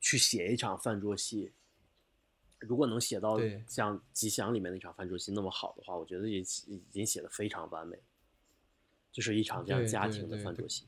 [0.00, 1.52] 去写一场饭桌戏，
[2.60, 7.98] 如果能写到像《吉祥》里面那场饭桌戏那么好的话，我觉得也已经写的非常完美，
[9.12, 10.86] 就是一场这样家庭的饭桌戏。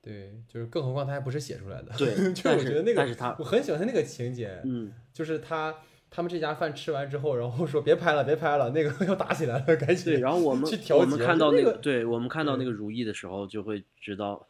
[0.00, 5.76] 对，就是更何况他还不是写出来的， 对就是我觉得那个，但是他我很喜欢他那个情节，嗯，就是他
[6.10, 9.94] 他们这家饭吃完之后，然后说别拍了，别拍了，那个 要打起来了，赶对。
[9.94, 10.20] 紧。
[10.20, 14.44] 然后我们去调我们看到那个对我们看到那个如意的时候，就会知道，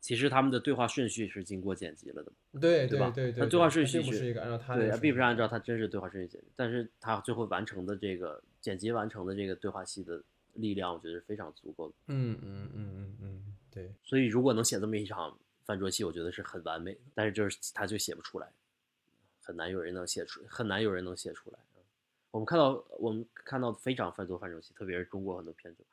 [0.00, 2.32] 其实他们的对话顺序是经过剪辑了的。
[2.60, 10.22] 对对吧对对，那对话顺序不是一个按照他那对，个顺序并不是按照他真实对话顺序剪辑，但是他最后完成的这个剪辑完成的这个对话戏的
[10.54, 11.94] 力量，我觉得是非常足够的。
[12.06, 17.00] 嗯嗯嗯嗯嗯，对，所以如果能写这么一场饭桌戏，我觉得是很完美的。
[17.14, 18.48] 但是就是他就写不出来，
[19.40, 21.58] 很难有人能写出，很难有人能写出来。
[21.58, 21.64] 嗯
[22.32, 25.84] 我们看到我们看到非常非常多饭桌戏，特别是中国很多片子，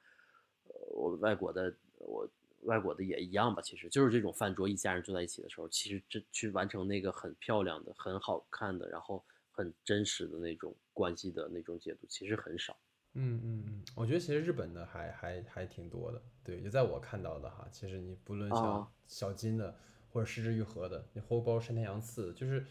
[0.66, 2.30] 呃，我外国的我
[2.64, 12.78] 外国的也一样吧，其实就是这种饭桌一家人坐在一起的时候，其实这去完成那个很漂亮的、很好看的，然后很真实的那种关系的那种解读，其实很少。
[13.14, 19.76] 嗯嗯嗯，我觉得其实日本的还还还挺多的，对，就在我看到的哈，其实你不论像啊小金的
[20.10, 22.64] 或者失之愈合的，你后包山田洋次，就是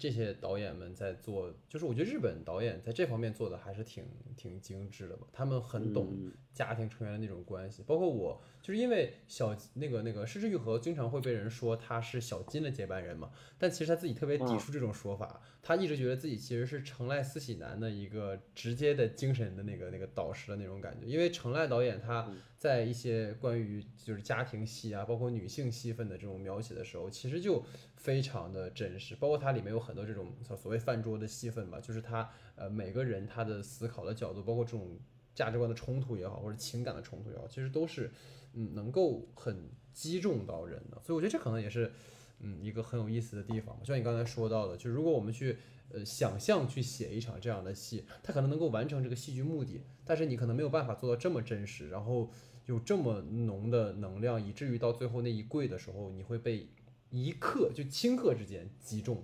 [0.00, 4.04] 这些导演们在做，就是我觉得日本导演在这方面做的还是挺
[4.36, 6.32] 挺精致的吧，他们很懂嗯。
[6.52, 22.38] 家庭成员的那种关系，包括我就是因为小那个那个失之愈合经常会被人说他是小金的接班人嘛，但其实他自己特别抵嗯触这种说法，他一直觉得自己其实是成濑四喜男的一个直接的精神的那个那个导师的那种感觉，因为成濑导演他嗯。
[22.58, 27.64] 在一些关于就是家庭戏啊，包括女性戏份的这种描写的时候，其实就
[28.00, 34.98] 非常的真实，包括它里面有很多这种所谓饭桌的戏份吧，就是他呃每个人他的思考的角度，包括这种
[35.34, 38.10] 价值观的冲突也好，或者情感的冲突也好，其实都是
[38.54, 40.98] 嗯能够很击中到人的。
[41.02, 41.92] 所以我觉得这可能也是
[42.38, 43.78] 嗯一个很有意思的地方。
[43.80, 45.58] 就像你刚才说到的，就如果我们去
[45.90, 52.30] 呃想象去写一场这样的戏，它可能能够完成这个戏剧目的，但是你可能没有办法做到这么真实，然后
[52.64, 56.68] 有这么浓的能量，以至于到最后那一跪的时候，你会被
[57.10, 59.22] 一刻就顷刻之间击中。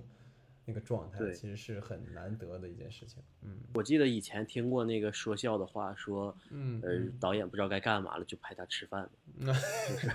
[0.68, 3.22] 那个状态对其实是很难得的一件事情。
[3.42, 9.08] 嗯我记得以前听过那个说笑的话，说嗯呃导演不知道该干嘛了，就派他吃饭，
[9.38, 10.08] 嗯就是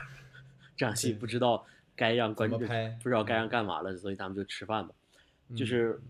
[0.75, 1.65] 这场戏不知道
[1.95, 4.93] 该让观众拍不知道该让干嘛了，所以他们就吃饭吧。
[5.47, 6.01] 嗯就是，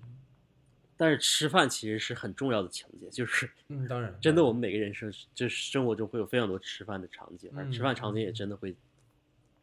[0.98, 8.76] 但是吃饭其实是很重要的情节，就是嗯，当然，真的，我们每个人生就是生活中会有非常多吃饭的场景，而吃饭场景也真的会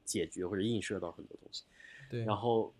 [0.04, 1.64] 解决或者映射到很多东西。
[2.08, 2.72] 对，然后，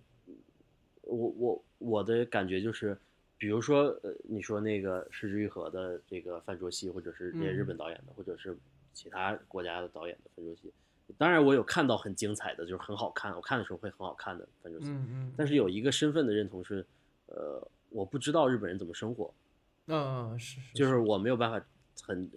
[1.02, 2.96] 我我我的感觉就是，
[3.36, 8.56] 比如说呃，你说那个失之愈合的这个饭桌戏，或者是这些日本导演的，或者是
[8.92, 10.72] 其他国家的导演的饭桌戏，
[11.16, 14.48] 当然我有看到很精彩的，就是很好看，我看的时候会很好看的
[15.36, 16.84] 但是有一个身份的认同是，
[17.26, 19.32] 呃，我不知道日本人怎么生活，
[19.86, 20.96] 啊啊是是，就是。
[20.96, 21.64] 我没有办法
[22.02, 22.30] 很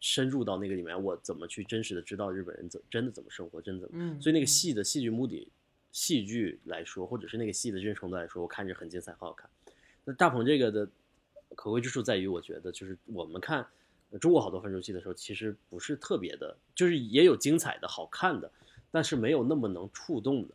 [0.00, 4.02] 深入到那个里面，我怎么去真实的知道日本人怎真的怎么生活，真的怎么。
[4.02, 5.48] 嗯，所以那个戏的戏剧目的，
[5.92, 9.48] 戏剧来说，或者是那个戏的真实程度来说，我看着很精彩，很好看。
[10.04, 10.88] 那大鹏这个的
[11.54, 13.64] 可贵之处在于，我觉得就是我们看
[14.10, 18.50] 呃中国好多分手戏的时候，其实不是特别的，就是也有精彩的好看的，
[18.90, 20.54] 但是没有那么能触动的。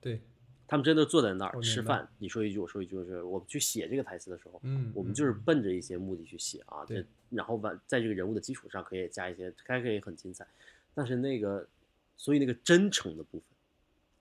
[0.00, 0.20] 对，
[0.66, 10.46] 他们真的坐在那儿吃饭，你说一句我说一句，就是我们去写这个台词的时候，嗯，我们嗯就是奔着一些目的去写啊，对然后完在这个人物的基础上可以加一些，还可以很精彩，
[10.94, 11.68] 但是那个
[12.16, 13.42] 所以那个真诚的部分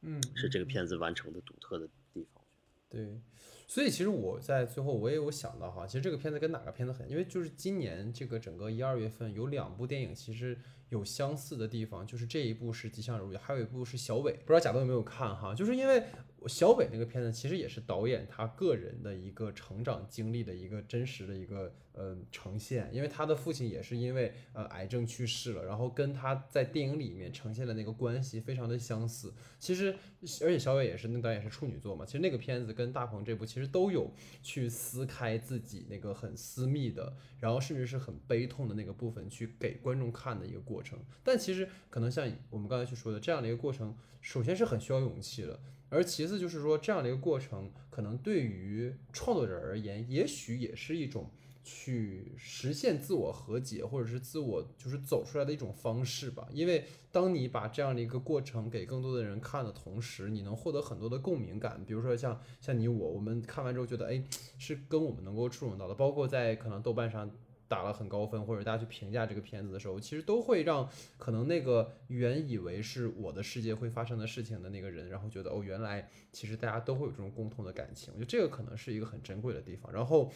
[0.01, 2.43] 嗯是这个嗯片子完成的独特的地方。
[2.89, 3.19] 对，
[3.67, 15.53] 所以其实我在最后我也有想到哈，其实这个片子跟哪个片子很，因为就是今年这个整个一二月份有两部电影其实有相似的地方，就是这一部是《吉祥如意》，还有一部是小伟，不知道贾东有没有看哈？
[15.53, 16.01] 就是因为
[16.47, 29.33] 小伟那个片子其实也是导演他个人的一个成长经历的一个真实的一个呃呈现，因为他的父亲也是因为呃癌症去世了，然后跟他在电影里面呈现的那个关系非常的相似。
[29.59, 29.95] 其实
[30.41, 40.99] 而且小伟也是那导演是处女座嘛，其实那个片子跟大鹏这部其实都有去撕开自己那个很私密的，然后甚至是很悲痛的那个部分去给观众看的一个过程。
[41.23, 45.59] 但其实可能像我们刚才去说的这样的一个过程，首先是很需要勇气的。
[45.89, 51.31] 而其次就是说，这样的一个过程，可能对于创作者而言，也许也是一种
[51.63, 56.47] 去实现自我和解，或者是自我就是走出来的一种方式吧。
[56.51, 61.83] 因为当你把这样的一个过程给更多的人看的同时，你能获得很多的共鸣感。
[61.85, 64.23] 比如说像像你我，我们看完之后觉得，哎，
[64.57, 65.95] 是跟我们能够触动到的。
[65.95, 67.29] 包括在可能豆瓣上
[67.67, 78.13] 打了很高分，或者大家去评价这个片子的时候，其实都会让可能那个原以为是我的世界会发生的事情的那个人，然后觉得哦，原来其实大家都会有这种共同的感情。
[78.13, 79.91] 我觉得这个可能是一个很珍贵的地方。
[79.91, 80.31] 然后。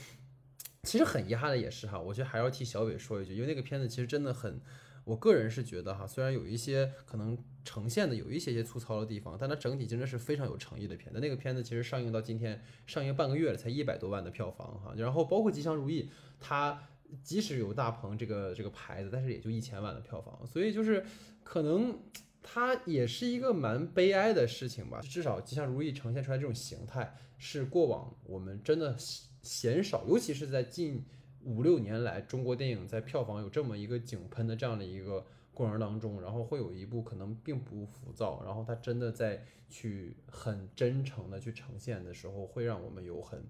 [0.84, 4.60] 其实很遗憾的也是哈，我觉得还要替小伟说一句，因为那个片子其实真的很，
[5.04, 11.20] 我个人是觉得哈，虽然有一些可能呈现的有一些些粗糙的地方，但它整体真的是非常有诚意的片子。
[11.20, 16.06] 那个片子其实上映到今天上映半个月了，才一百多万的票房哈，然后包括《吉祥如意》，
[16.40, 16.82] 它
[17.24, 21.06] 即使有大鹏这个这个牌子，但是也就一千万的票房，所以就是
[21.44, 21.98] 可能。
[22.44, 28.98] 它也是一个蛮悲哀的事情吧，至少《吉祥如意》呈现出来这种形态，是过往我们真的
[29.44, 31.06] 鲜少，尤其是在近
[31.44, 43.46] 五六年来，中国电影在票房有这么一个井喷的这样的一个过程当中，然后会有一部可能并不浮躁，然后它真的在去很真诚的去呈现的时候，会让我们有很。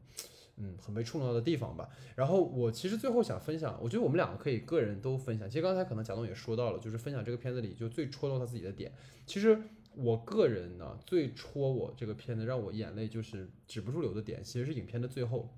[0.64, 1.89] 嗯，很被触动到的地方吧。
[2.16, 5.49] 然后我其实最后想分享，我觉得我们两个可以个人都分享。
[5.49, 8.93] 其实刚才可能贾东也说到了，就是分享这个片子里就最戳到他自己的点。
[9.26, 9.59] 其实
[9.95, 15.49] 我个人呢，最戳我这个片子让我眼泪就是止不住流的点，其实是影片的最后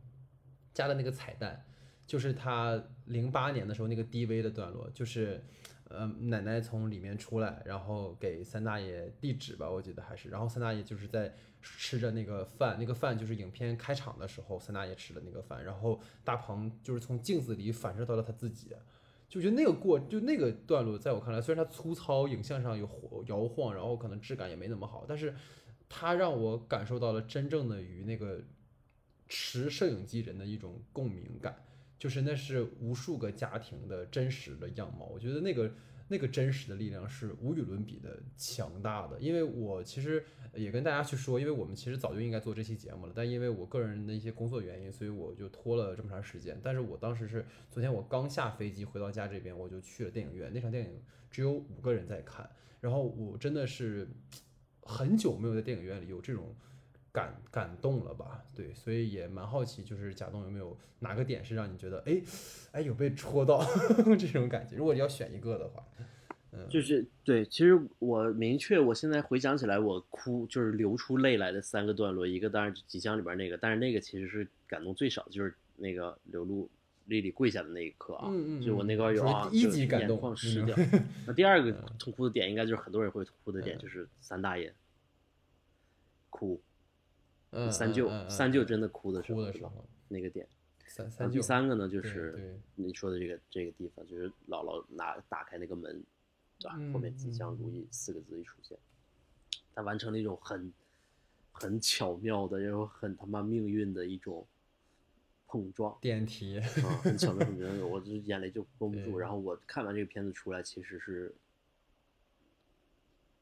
[0.74, 1.66] 加的那个彩蛋，
[2.08, 5.43] 就是他零八年的时候那个 DV 的段落，就是。
[5.94, 18.76] 呃，奶奶从里面出来，然后给三大爷递纸吧，我记得还是，然后三大爷就是在吃着那个饭，那个饭就是影片开场的时候三大爷吃的那个饭，然后大鹏就是从镜子里反射到了他自己，
[19.30, 22.88] 就觉得那个过就那个段落，在我看来，虽然它粗糙，影像上有
[23.28, 25.34] 摇晃，然后可能质感也没那么好，但是
[25.88, 28.41] 它让我感受到了真正的与那个
[29.28, 31.56] 持摄影机人的一种共鸣感。
[32.04, 35.74] 就是那是无数个家庭的真实的样貌，我觉得那个
[36.10, 39.18] 那个真实的力量是无与伦比的强大的。
[39.22, 40.22] 因为我其实
[40.54, 46.60] 也跟大家去说，因为我们其实早就应该做这期节目了，但因为我个人的一些工作原因，所以我就拖了这么长时间。
[46.62, 51.01] 但是我当时是昨天我刚下飞机回到家这边，我就去了电影院，那场电影
[51.32, 52.49] 只有五个人在看，
[52.82, 54.06] 然后我真的是
[54.82, 56.54] 很久没有在电影院里有这种。
[57.14, 58.43] 感感动了吧？
[58.55, 62.20] 对，所以也蛮好奇，就是贾东有没有哪个点是让你觉得，哎，
[62.72, 63.64] 哎，有被戳到
[64.18, 64.76] 这种感觉？
[64.76, 65.86] 如果要选一个的话，
[66.51, 76.68] 嗯，就是对，其实我明确，我现在回想起来，我哭就是流出泪来的三个段落，一个当然吉祥里边那个，但是那个其实是感动最少，就是那个刘露
[77.05, 80.76] 丽丽跪下的那一刻啊，嗯嗯，就我那块有啊，一级感动，眼眶湿掉。
[81.28, 84.74] 那第二个痛哭的点，应该就是很多人会哭的点，就是三大爷
[86.32, 86.59] 哭。
[87.72, 90.47] 三舅，三舅真的哭的时候，那个点。
[90.86, 96.04] 三三第三个呢，就是你说的这个这个地方，就是姥姥拿打开那个门，
[96.60, 96.76] 对吧？
[96.93, 98.78] 后面“吉祥如意”四个字一出现，
[99.74, 100.72] 他完成了一种很
[101.51, 104.45] 很巧妙的，然后很他妈命运的一种
[105.47, 105.97] 碰撞。
[105.99, 106.68] 电梯啊，
[107.01, 109.18] 很巧妙，很巧妙，我就眼泪就绷不住。
[109.18, 111.34] 然后我看完这个片子出来，其实是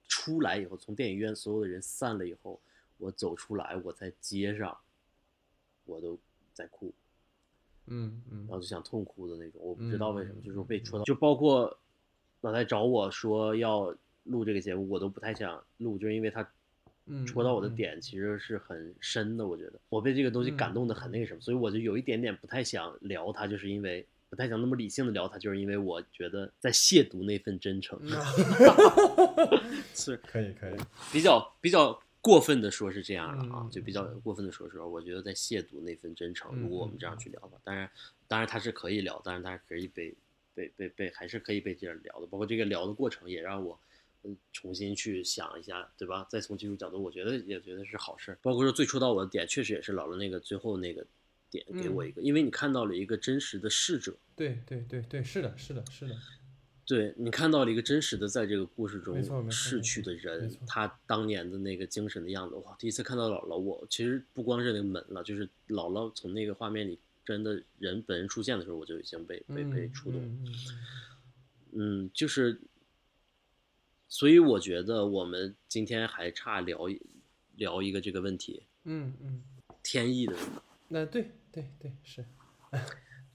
[0.08, 2.62] 出来以后，从电影院所有的人散了以后。
[3.02, 4.78] 我走出来，我在街上，
[5.86, 6.18] 我都
[6.54, 6.94] 在哭，
[7.88, 11.76] 嗯嗯，然后就想痛哭的那种，我不知道为什么，就是被戳到，就包括
[12.42, 13.94] 老太找我说要
[14.26, 16.48] 录这个节目，我都不太想录，就是因为他
[17.26, 19.74] 戳到我的点其实是很深的，我觉得。
[19.90, 28.00] 我被这个东西感动的很那个什么，所以我就有一点点不太想聊他，就是因为不太想那么理性的聊他，就是因为我觉得在亵渎那份真诚，
[29.96, 30.16] 是。
[30.18, 30.76] 可以可以，
[31.12, 32.00] 比较比较。
[32.22, 36.56] 过分的说是这样了啊，就比较过分的说是，我觉得在亵渎那份真诚。
[36.56, 37.90] 如果我们这样去聊的，当然，
[38.28, 40.14] 当然他是可以聊，当然他是可以被
[40.54, 42.28] 被被被还是可以被这样聊的。
[42.28, 43.80] 包括这个聊的过程也让我
[44.24, 46.28] 嗯重新去想一下，对吧？
[46.30, 48.38] 再从技术角度，我觉得也觉得是好事。
[48.44, 51.04] 包括说最戳到我的点，确实也是老了那个最后那个
[51.50, 54.16] 点给我一个，因为你看到了一个真实的逝者。
[54.36, 56.16] 对对对对，是的，是的，是的。
[56.92, 62.76] 对你看到了一个真实的，在这个故事中逝去的人，他当年的那个精神的样子，哇！
[62.78, 70.22] 第一次看到姥姥，我其实不光是那个门了，就是姥姥从那个画面里真的人本人出现的时候，我就已经被被被触动。
[71.72, 72.60] 嗯，就是，
[74.10, 76.90] 所以我觉得我们今天还差聊
[77.56, 78.64] 聊一个这个问题。
[78.84, 79.42] 嗯嗯，
[79.82, 80.36] 天意的。
[80.90, 82.26] 那对对对是。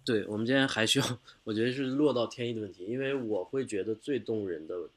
[0.07, 4.89] 对我们今天还需要，我觉得是落到天意的问题，因为我会觉得最动人的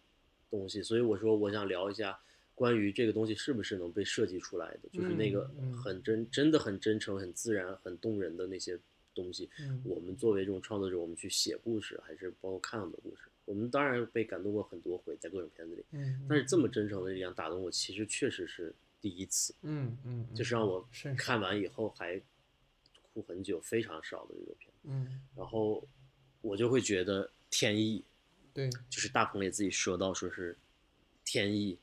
[0.50, 2.18] 东西，所以我说我想聊一下
[2.54, 5.50] 关于这个东西是不是能被设计出来的，就是那个
[5.84, 8.78] 很真，真的很真诚、很自然、很动人的那些
[9.16, 9.50] 东西。
[9.84, 15.84] 我们作为这种创作者，我们去写故事，还是包括看到的故事，我们当然被感动过很多回，在各种片子里。
[16.28, 19.56] 但是这么真诚的力量打动我，其实确实是第一次。
[19.64, 20.88] 嗯嗯，就是让我
[21.18, 22.22] 看完以后还
[23.14, 24.69] 哭很久，非常少的这种片。
[24.90, 25.88] 嗯，然后
[26.42, 28.04] 我就会觉得天意，
[28.54, 30.58] 对，就是大鹏也自己说到，说是
[31.24, 31.78] 天意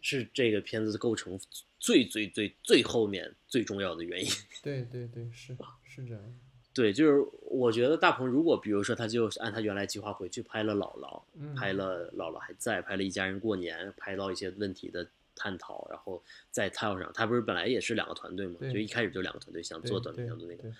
[0.00, 1.38] 是这个片子构成
[1.78, 4.30] 最最最最后面最重要的原因。
[4.62, 6.38] 对对对，是是这样。
[6.72, 11.20] 对，就是我觉得大鹏如果比如说他就按他原来计划回去拍了姥姥，
[11.56, 15.04] 拍了姥姥还在，拍了一家人过年，拍到一些问题的
[15.34, 20.72] 探讨，然后再套上他不是本来也是两个团队嘛，就一开始就两个团队想做短片的那个。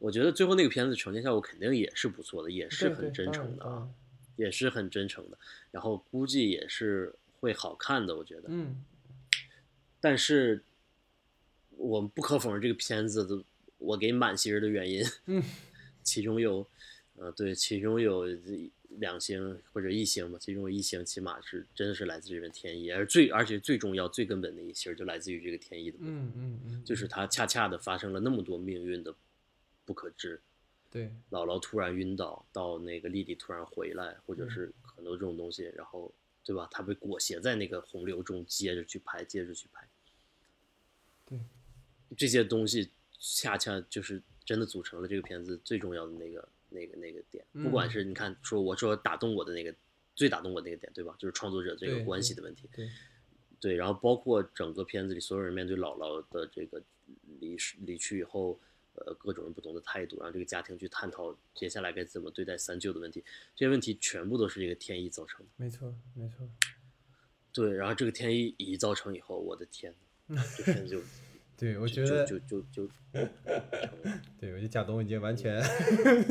[0.00, 3.86] 我觉得最后那个片子呈现效果肯定也是不错的，也是很真诚的啊，
[4.34, 5.38] 也是很真诚的。
[5.70, 8.44] 然后估计也是会好看的，我觉得。
[8.48, 8.82] 嗯。
[10.00, 10.62] 但是
[11.76, 13.44] 我们不可否认，这个片子的
[13.76, 15.42] 我给满星的原因，嗯，
[16.02, 16.66] 其中有，
[17.16, 18.24] 呃，对，其中有
[18.98, 29.14] 两星或者一星吧，其中有一星起码是真的是来自这份天意，而最而且最重要、最根本的一星就来自于这个天意的，嗯嗯嗯，就是它恰恰的发生了那么多命运的。
[29.90, 30.40] 不可知，
[30.88, 36.14] 对，姥姥突然晕倒，到那个丽丽突然回来，或者是很多这种东西，然后，
[36.44, 36.68] 对吧？
[36.70, 39.84] 他被裹挟在那个洪流中，接着去拍，接着去拍，
[41.26, 41.40] 对，
[42.16, 42.88] 这些东西
[43.18, 47.44] 恰恰就是真的组成了这个片子最重要的那个、那个、那个点。
[47.52, 49.74] 不管是你看，说我说打动我的那个，
[50.14, 51.16] 最打动我那个点，对吧？
[51.18, 52.88] 就是创作者这个关系的问题，对，
[53.58, 56.80] 对，然后包括整个片子里所有人面对姥姥的这个
[57.40, 58.56] 离世离去以后。
[59.06, 63.24] 呃，各种人不同的态度，让这个家庭去探讨接下来该怎么对待三舅的问题，
[63.54, 65.52] 这些问题全部都是这个天意造成的。
[65.56, 66.48] 没错，没错。
[67.52, 69.92] 对，然后这个天意一造成以后，我的天，
[70.56, 71.00] 这片子就，
[71.58, 72.88] 对我觉得就就就
[74.38, 75.60] 对我觉得贾东已经完全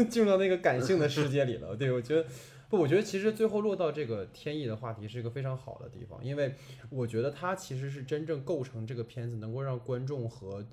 [0.10, 1.76] 进入到那个感性的世界里了。
[1.76, 2.26] 对我觉得，
[2.70, 6.56] 不，我觉得其实最后落到这个天意的话题是一个非常好的地方，因为
[6.90, 10.66] 我觉得它其实是真正构成这个片子能够让观众和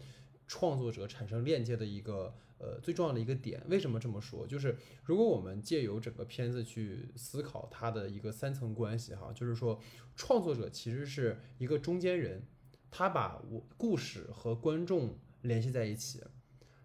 [0.47, 3.63] 创作者产生链接的一个呃最重要的一个点。
[3.69, 4.47] 为什么这么说？
[4.47, 9.81] 就是如果我们借由整个片子去思考它的一个三层关系哈，就是说
[10.15, 12.43] 创作者其实是一个中间人，
[12.91, 16.23] 他把我故事和观众联系在一起，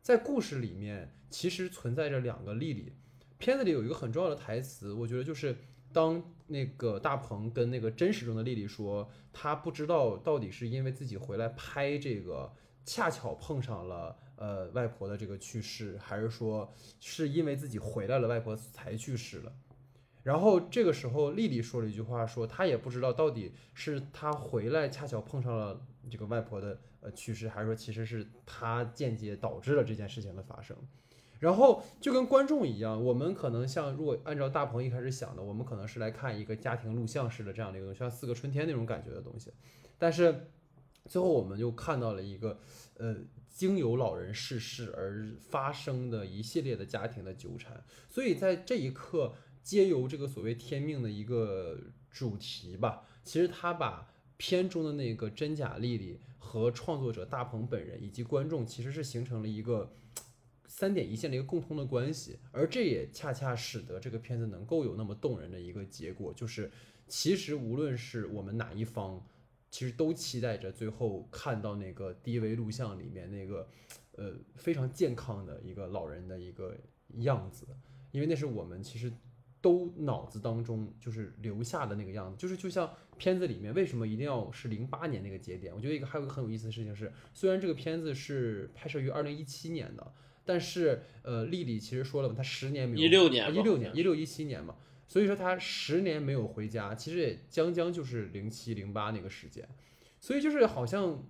[0.01, 2.93] 在故事里面其实存在着两个丽丽。
[3.38, 5.55] 片子里有一个很重要的台词，我觉得就是
[5.91, 12.53] 当那个大鹏跟那个真实中的丽丽说，他不知道到底是因为自己回来拍这个，
[12.86, 19.53] 恰巧碰上了呃外婆的这个去世，还是说是因为自己回来了，外婆才去世了。
[20.23, 30.77] 然后这个时候，丽丽说了一句话，说她也不知道到底是她回来恰巧碰上了这个外婆的呃去世，还是说其实是她间接导致了这件事情的发生。
[31.39, 39.51] 然后就跟观众一样，我们可能像如果按照大鹏一开始想的，我们可能是来看一个家庭录像式的这样的一个像四个春天那种感觉的东西，
[39.97, 40.51] 但是
[41.09, 42.59] 最后我们就看到了一个
[42.97, 43.17] 呃
[43.49, 49.33] 经由老人逝世而发生的一系列的家庭的纠缠，所以在这一刻，
[49.63, 51.77] 皆由这个所谓天命的一个
[52.09, 59.93] 主题吧，其实他把片中的那个真假丽丽和创作者大鹏本人以及观众其实是形成了一个。
[60.73, 66.71] 三点一线的一个共通的关系，而这也恰恰使得这个片子能够有那么动人的一个结果，就是
[67.09, 69.21] 其实无论是我们哪一方，
[69.72, 73.67] 其实都期待着最后看到那个低维录像里面那个，
[74.11, 76.78] 呃，非常健康的一个老人的一个
[77.19, 77.65] 样子，
[78.11, 79.11] 因为那是我们其实
[79.61, 85.74] 都脑子当中就是留下的那个样子，就是就像片子里面为什么一定要是零八年那个节点？
[85.74, 90.13] 我觉得一个还有一个很有意思的事情是，虽然这个片子是拍摄于二零一七年的。
[90.43, 94.76] 但是，呃，丽丽其实说了嘛，她十年没有一六年，一六年，一六一七年嘛，
[95.12, 99.68] 所以说他十年没有回家，其实也将将就是零七零八那个时间，
[100.22, 101.22] 所以就是好像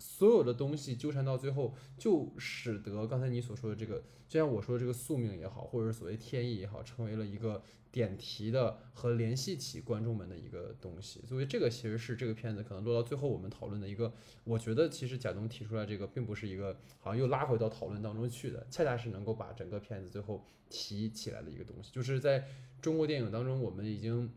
[0.00, 7.62] 所有的东西纠缠到最后，就使得刚才你所说的这个，就像我说的这个宿命也好，或者所谓天意也好，成为了一个。
[7.92, 14.12] 点题的和联系起观众们的一个东西，所以这个其实是这个片子可能落到最后我们讨论的一个，
[14.44, 22.46] 我觉得其实贾东提出来这个并不是一个好像又拉回到讨论当中去的，恰恰是能够把整个片子最后提起来的一个东西，就是在
[22.80, 24.32] 中国电影当中，我们已经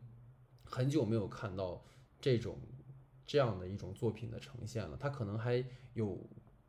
[0.64, 1.86] 很久没有看到
[2.20, 2.58] 这种
[3.26, 5.64] 这样的一种作品的呈现了，它可能还
[5.94, 6.20] 有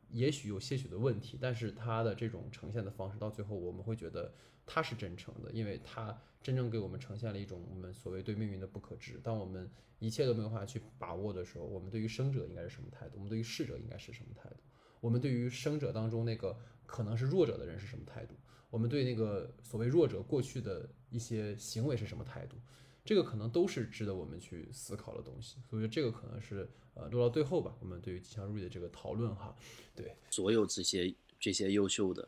[0.09, 4.33] 也许有些许的问题，但是它的这种呈现的方式到最后我们会觉得
[4.65, 6.17] 它是真诚的，因为它。
[6.45, 9.19] 真正给我们呈现了一种我们所谓对命运的不可知。
[9.23, 13.13] 当我们一切都没有办法去把握的时候，我们对于生者应该是什么态度？
[13.15, 14.57] 我们对于逝者应该是什么态度？
[14.99, 18.35] 我们对于生者当中那个可能是弱者的人是什么态度？
[18.69, 22.57] 我们对那个所谓弱者过去的一些行为是什么态度？
[23.05, 25.55] 这个可能都是值得我们去思考的东西。
[25.69, 29.55] 所以这个可能是呃落到最后吧，我们对于吉祥如意的这个讨论哈，
[29.95, 32.27] 对所有这些这些优秀的。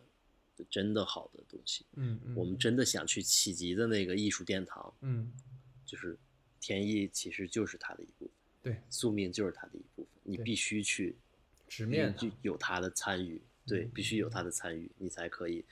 [0.72, 5.32] 真的好的东西，嗯嗯，我们真的想去企及的那个艺术殿堂，嗯，
[5.86, 6.18] 就是
[6.60, 8.32] 天意，其实就是它的一部分，
[8.64, 11.16] 对，宿命就是它的一部分，你必须去
[11.68, 15.64] 直面，就有它的参与，对，必须有他的参与，你才可以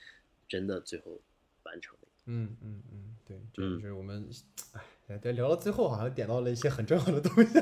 [0.46, 1.20] 真的最后
[1.64, 1.96] 完成。
[2.26, 4.30] 嗯嗯嗯，对，这就是我们，
[4.70, 4.80] 哎，
[5.22, 7.52] 对，聊到最后好像点到了一些很重要的东西，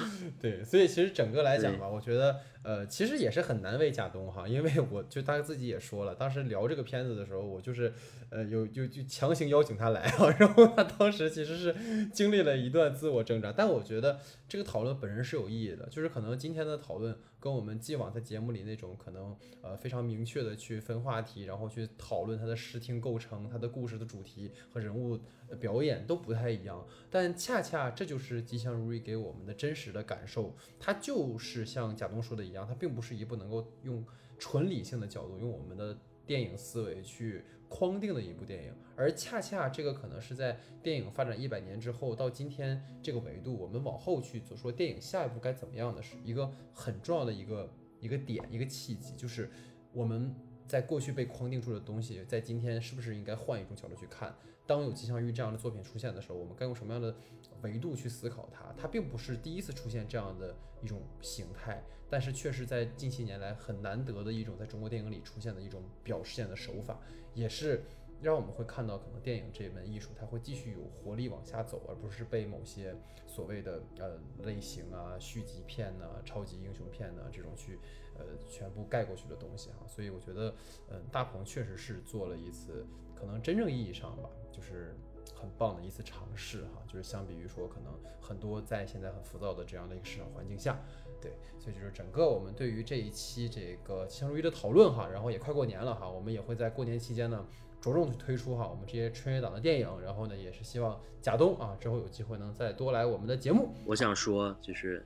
[0.40, 2.40] 对，所以其实整个来讲吧，我觉得。
[2.64, 7.90] 呃，其实也是很难为贾东哈，因为我就他自己也说了，当时聊这个片子的时候，我就是，
[8.28, 11.74] 呃，有就就强行邀请他来啊， 然后他当时其实是
[12.12, 25.18] 经历了一段自我挣扎，但我觉得这个讨论本身是有意义的，就是可能今天的讨论跟我们既往在节目里那种可能呃非常明确的去分话题，然后去讨论它的视听构成、它的故事的主题和人物
[25.58, 32.66] 表演都不太一样，但恰恰这就是吉祥如意给我们的真实的感受，它就是像贾东说的一样。
[32.66, 34.04] 它并不是一部能够用
[34.38, 35.96] 纯理性的角度，用我们的
[36.26, 47.70] 电影思维去框定的一部电影，而恰恰这个可能是在电影发展一百年之后到今天这个维度，我们往后去说电影下一步该怎么样的是一个很重要的一个
[48.00, 49.50] 一个点一个契机，就是
[49.92, 50.34] 我们
[50.66, 54.34] 在过去被框定住的东西，在今天是不是应该换一种角度去看？
[54.68, 57.16] 当有吉祥玉这样的作品出现的时候，我们该用什么样的
[57.62, 58.70] 维度去思考它？
[58.76, 61.82] 它并不是第一次出现这样的一种形态。
[62.10, 67.00] 但是，确实在近些年来很难得的一种在中国电影里出现的一种表现的手法，
[67.34, 67.82] 也是
[68.20, 72.94] 让我们会看到，可能电影这门艺术它会继续有活力往下走，而不是被某些
[73.26, 77.78] 所谓的呃类型啊、续集片呐、超级英雄片呐这种去
[78.18, 79.86] 呃全部盖过去的东西哈。
[79.86, 80.54] 所以我觉得，
[80.90, 84.96] 嗯，大鹏确实是做了一次可能真正意义上吧，就是
[85.34, 86.82] 很棒的一次尝试哈。
[86.88, 90.76] 就是相比于说，可能很多在现在很浮躁的这样的一个市场环境下。
[91.20, 97.44] 对，所以就是整个我们对于这一期这个吉祥如意的讨论哈，然后也快过年了哈，我们也会在过年期间呢
[97.80, 103.74] 着重去推出哈我们这些春节档的电影，然后呢也是希望贾东啊之后有机会能再多来我们的节目。
[103.84, 105.04] 我想说就是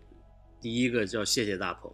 [0.60, 1.90] 第一个叫谢谢大鹏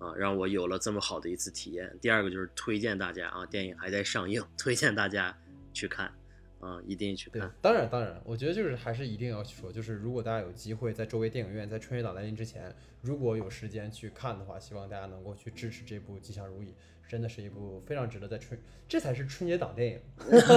[0.00, 1.98] 啊，让我有了这么好的一次体验。
[2.02, 5.34] 第二个就是推荐大家啊，电影还在上映，推荐大家
[5.72, 6.12] 去看。
[6.60, 7.50] 啊，一定去看。
[7.60, 16.68] 当然，当然，我觉得就是还是一定要去说，就是如果大家有机会在周围电影院在春节档来临之前，如果有时间去看的话，希望大家能够去支持这部《吉祥如意》，
[17.08, 18.58] 真的是一部非常值得在春，
[18.88, 20.00] 这才是春节档电影，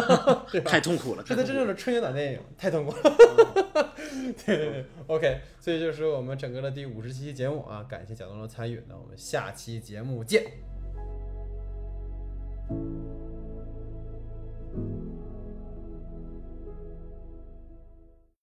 [0.65, 3.15] 太痛苦了，这才真正的春节档电影，太痛苦了。
[4.45, 10.45] 对对对，OK，所以就是我们整个的第五十期节目啊，感谢贾东的参与，那我们下期节目见。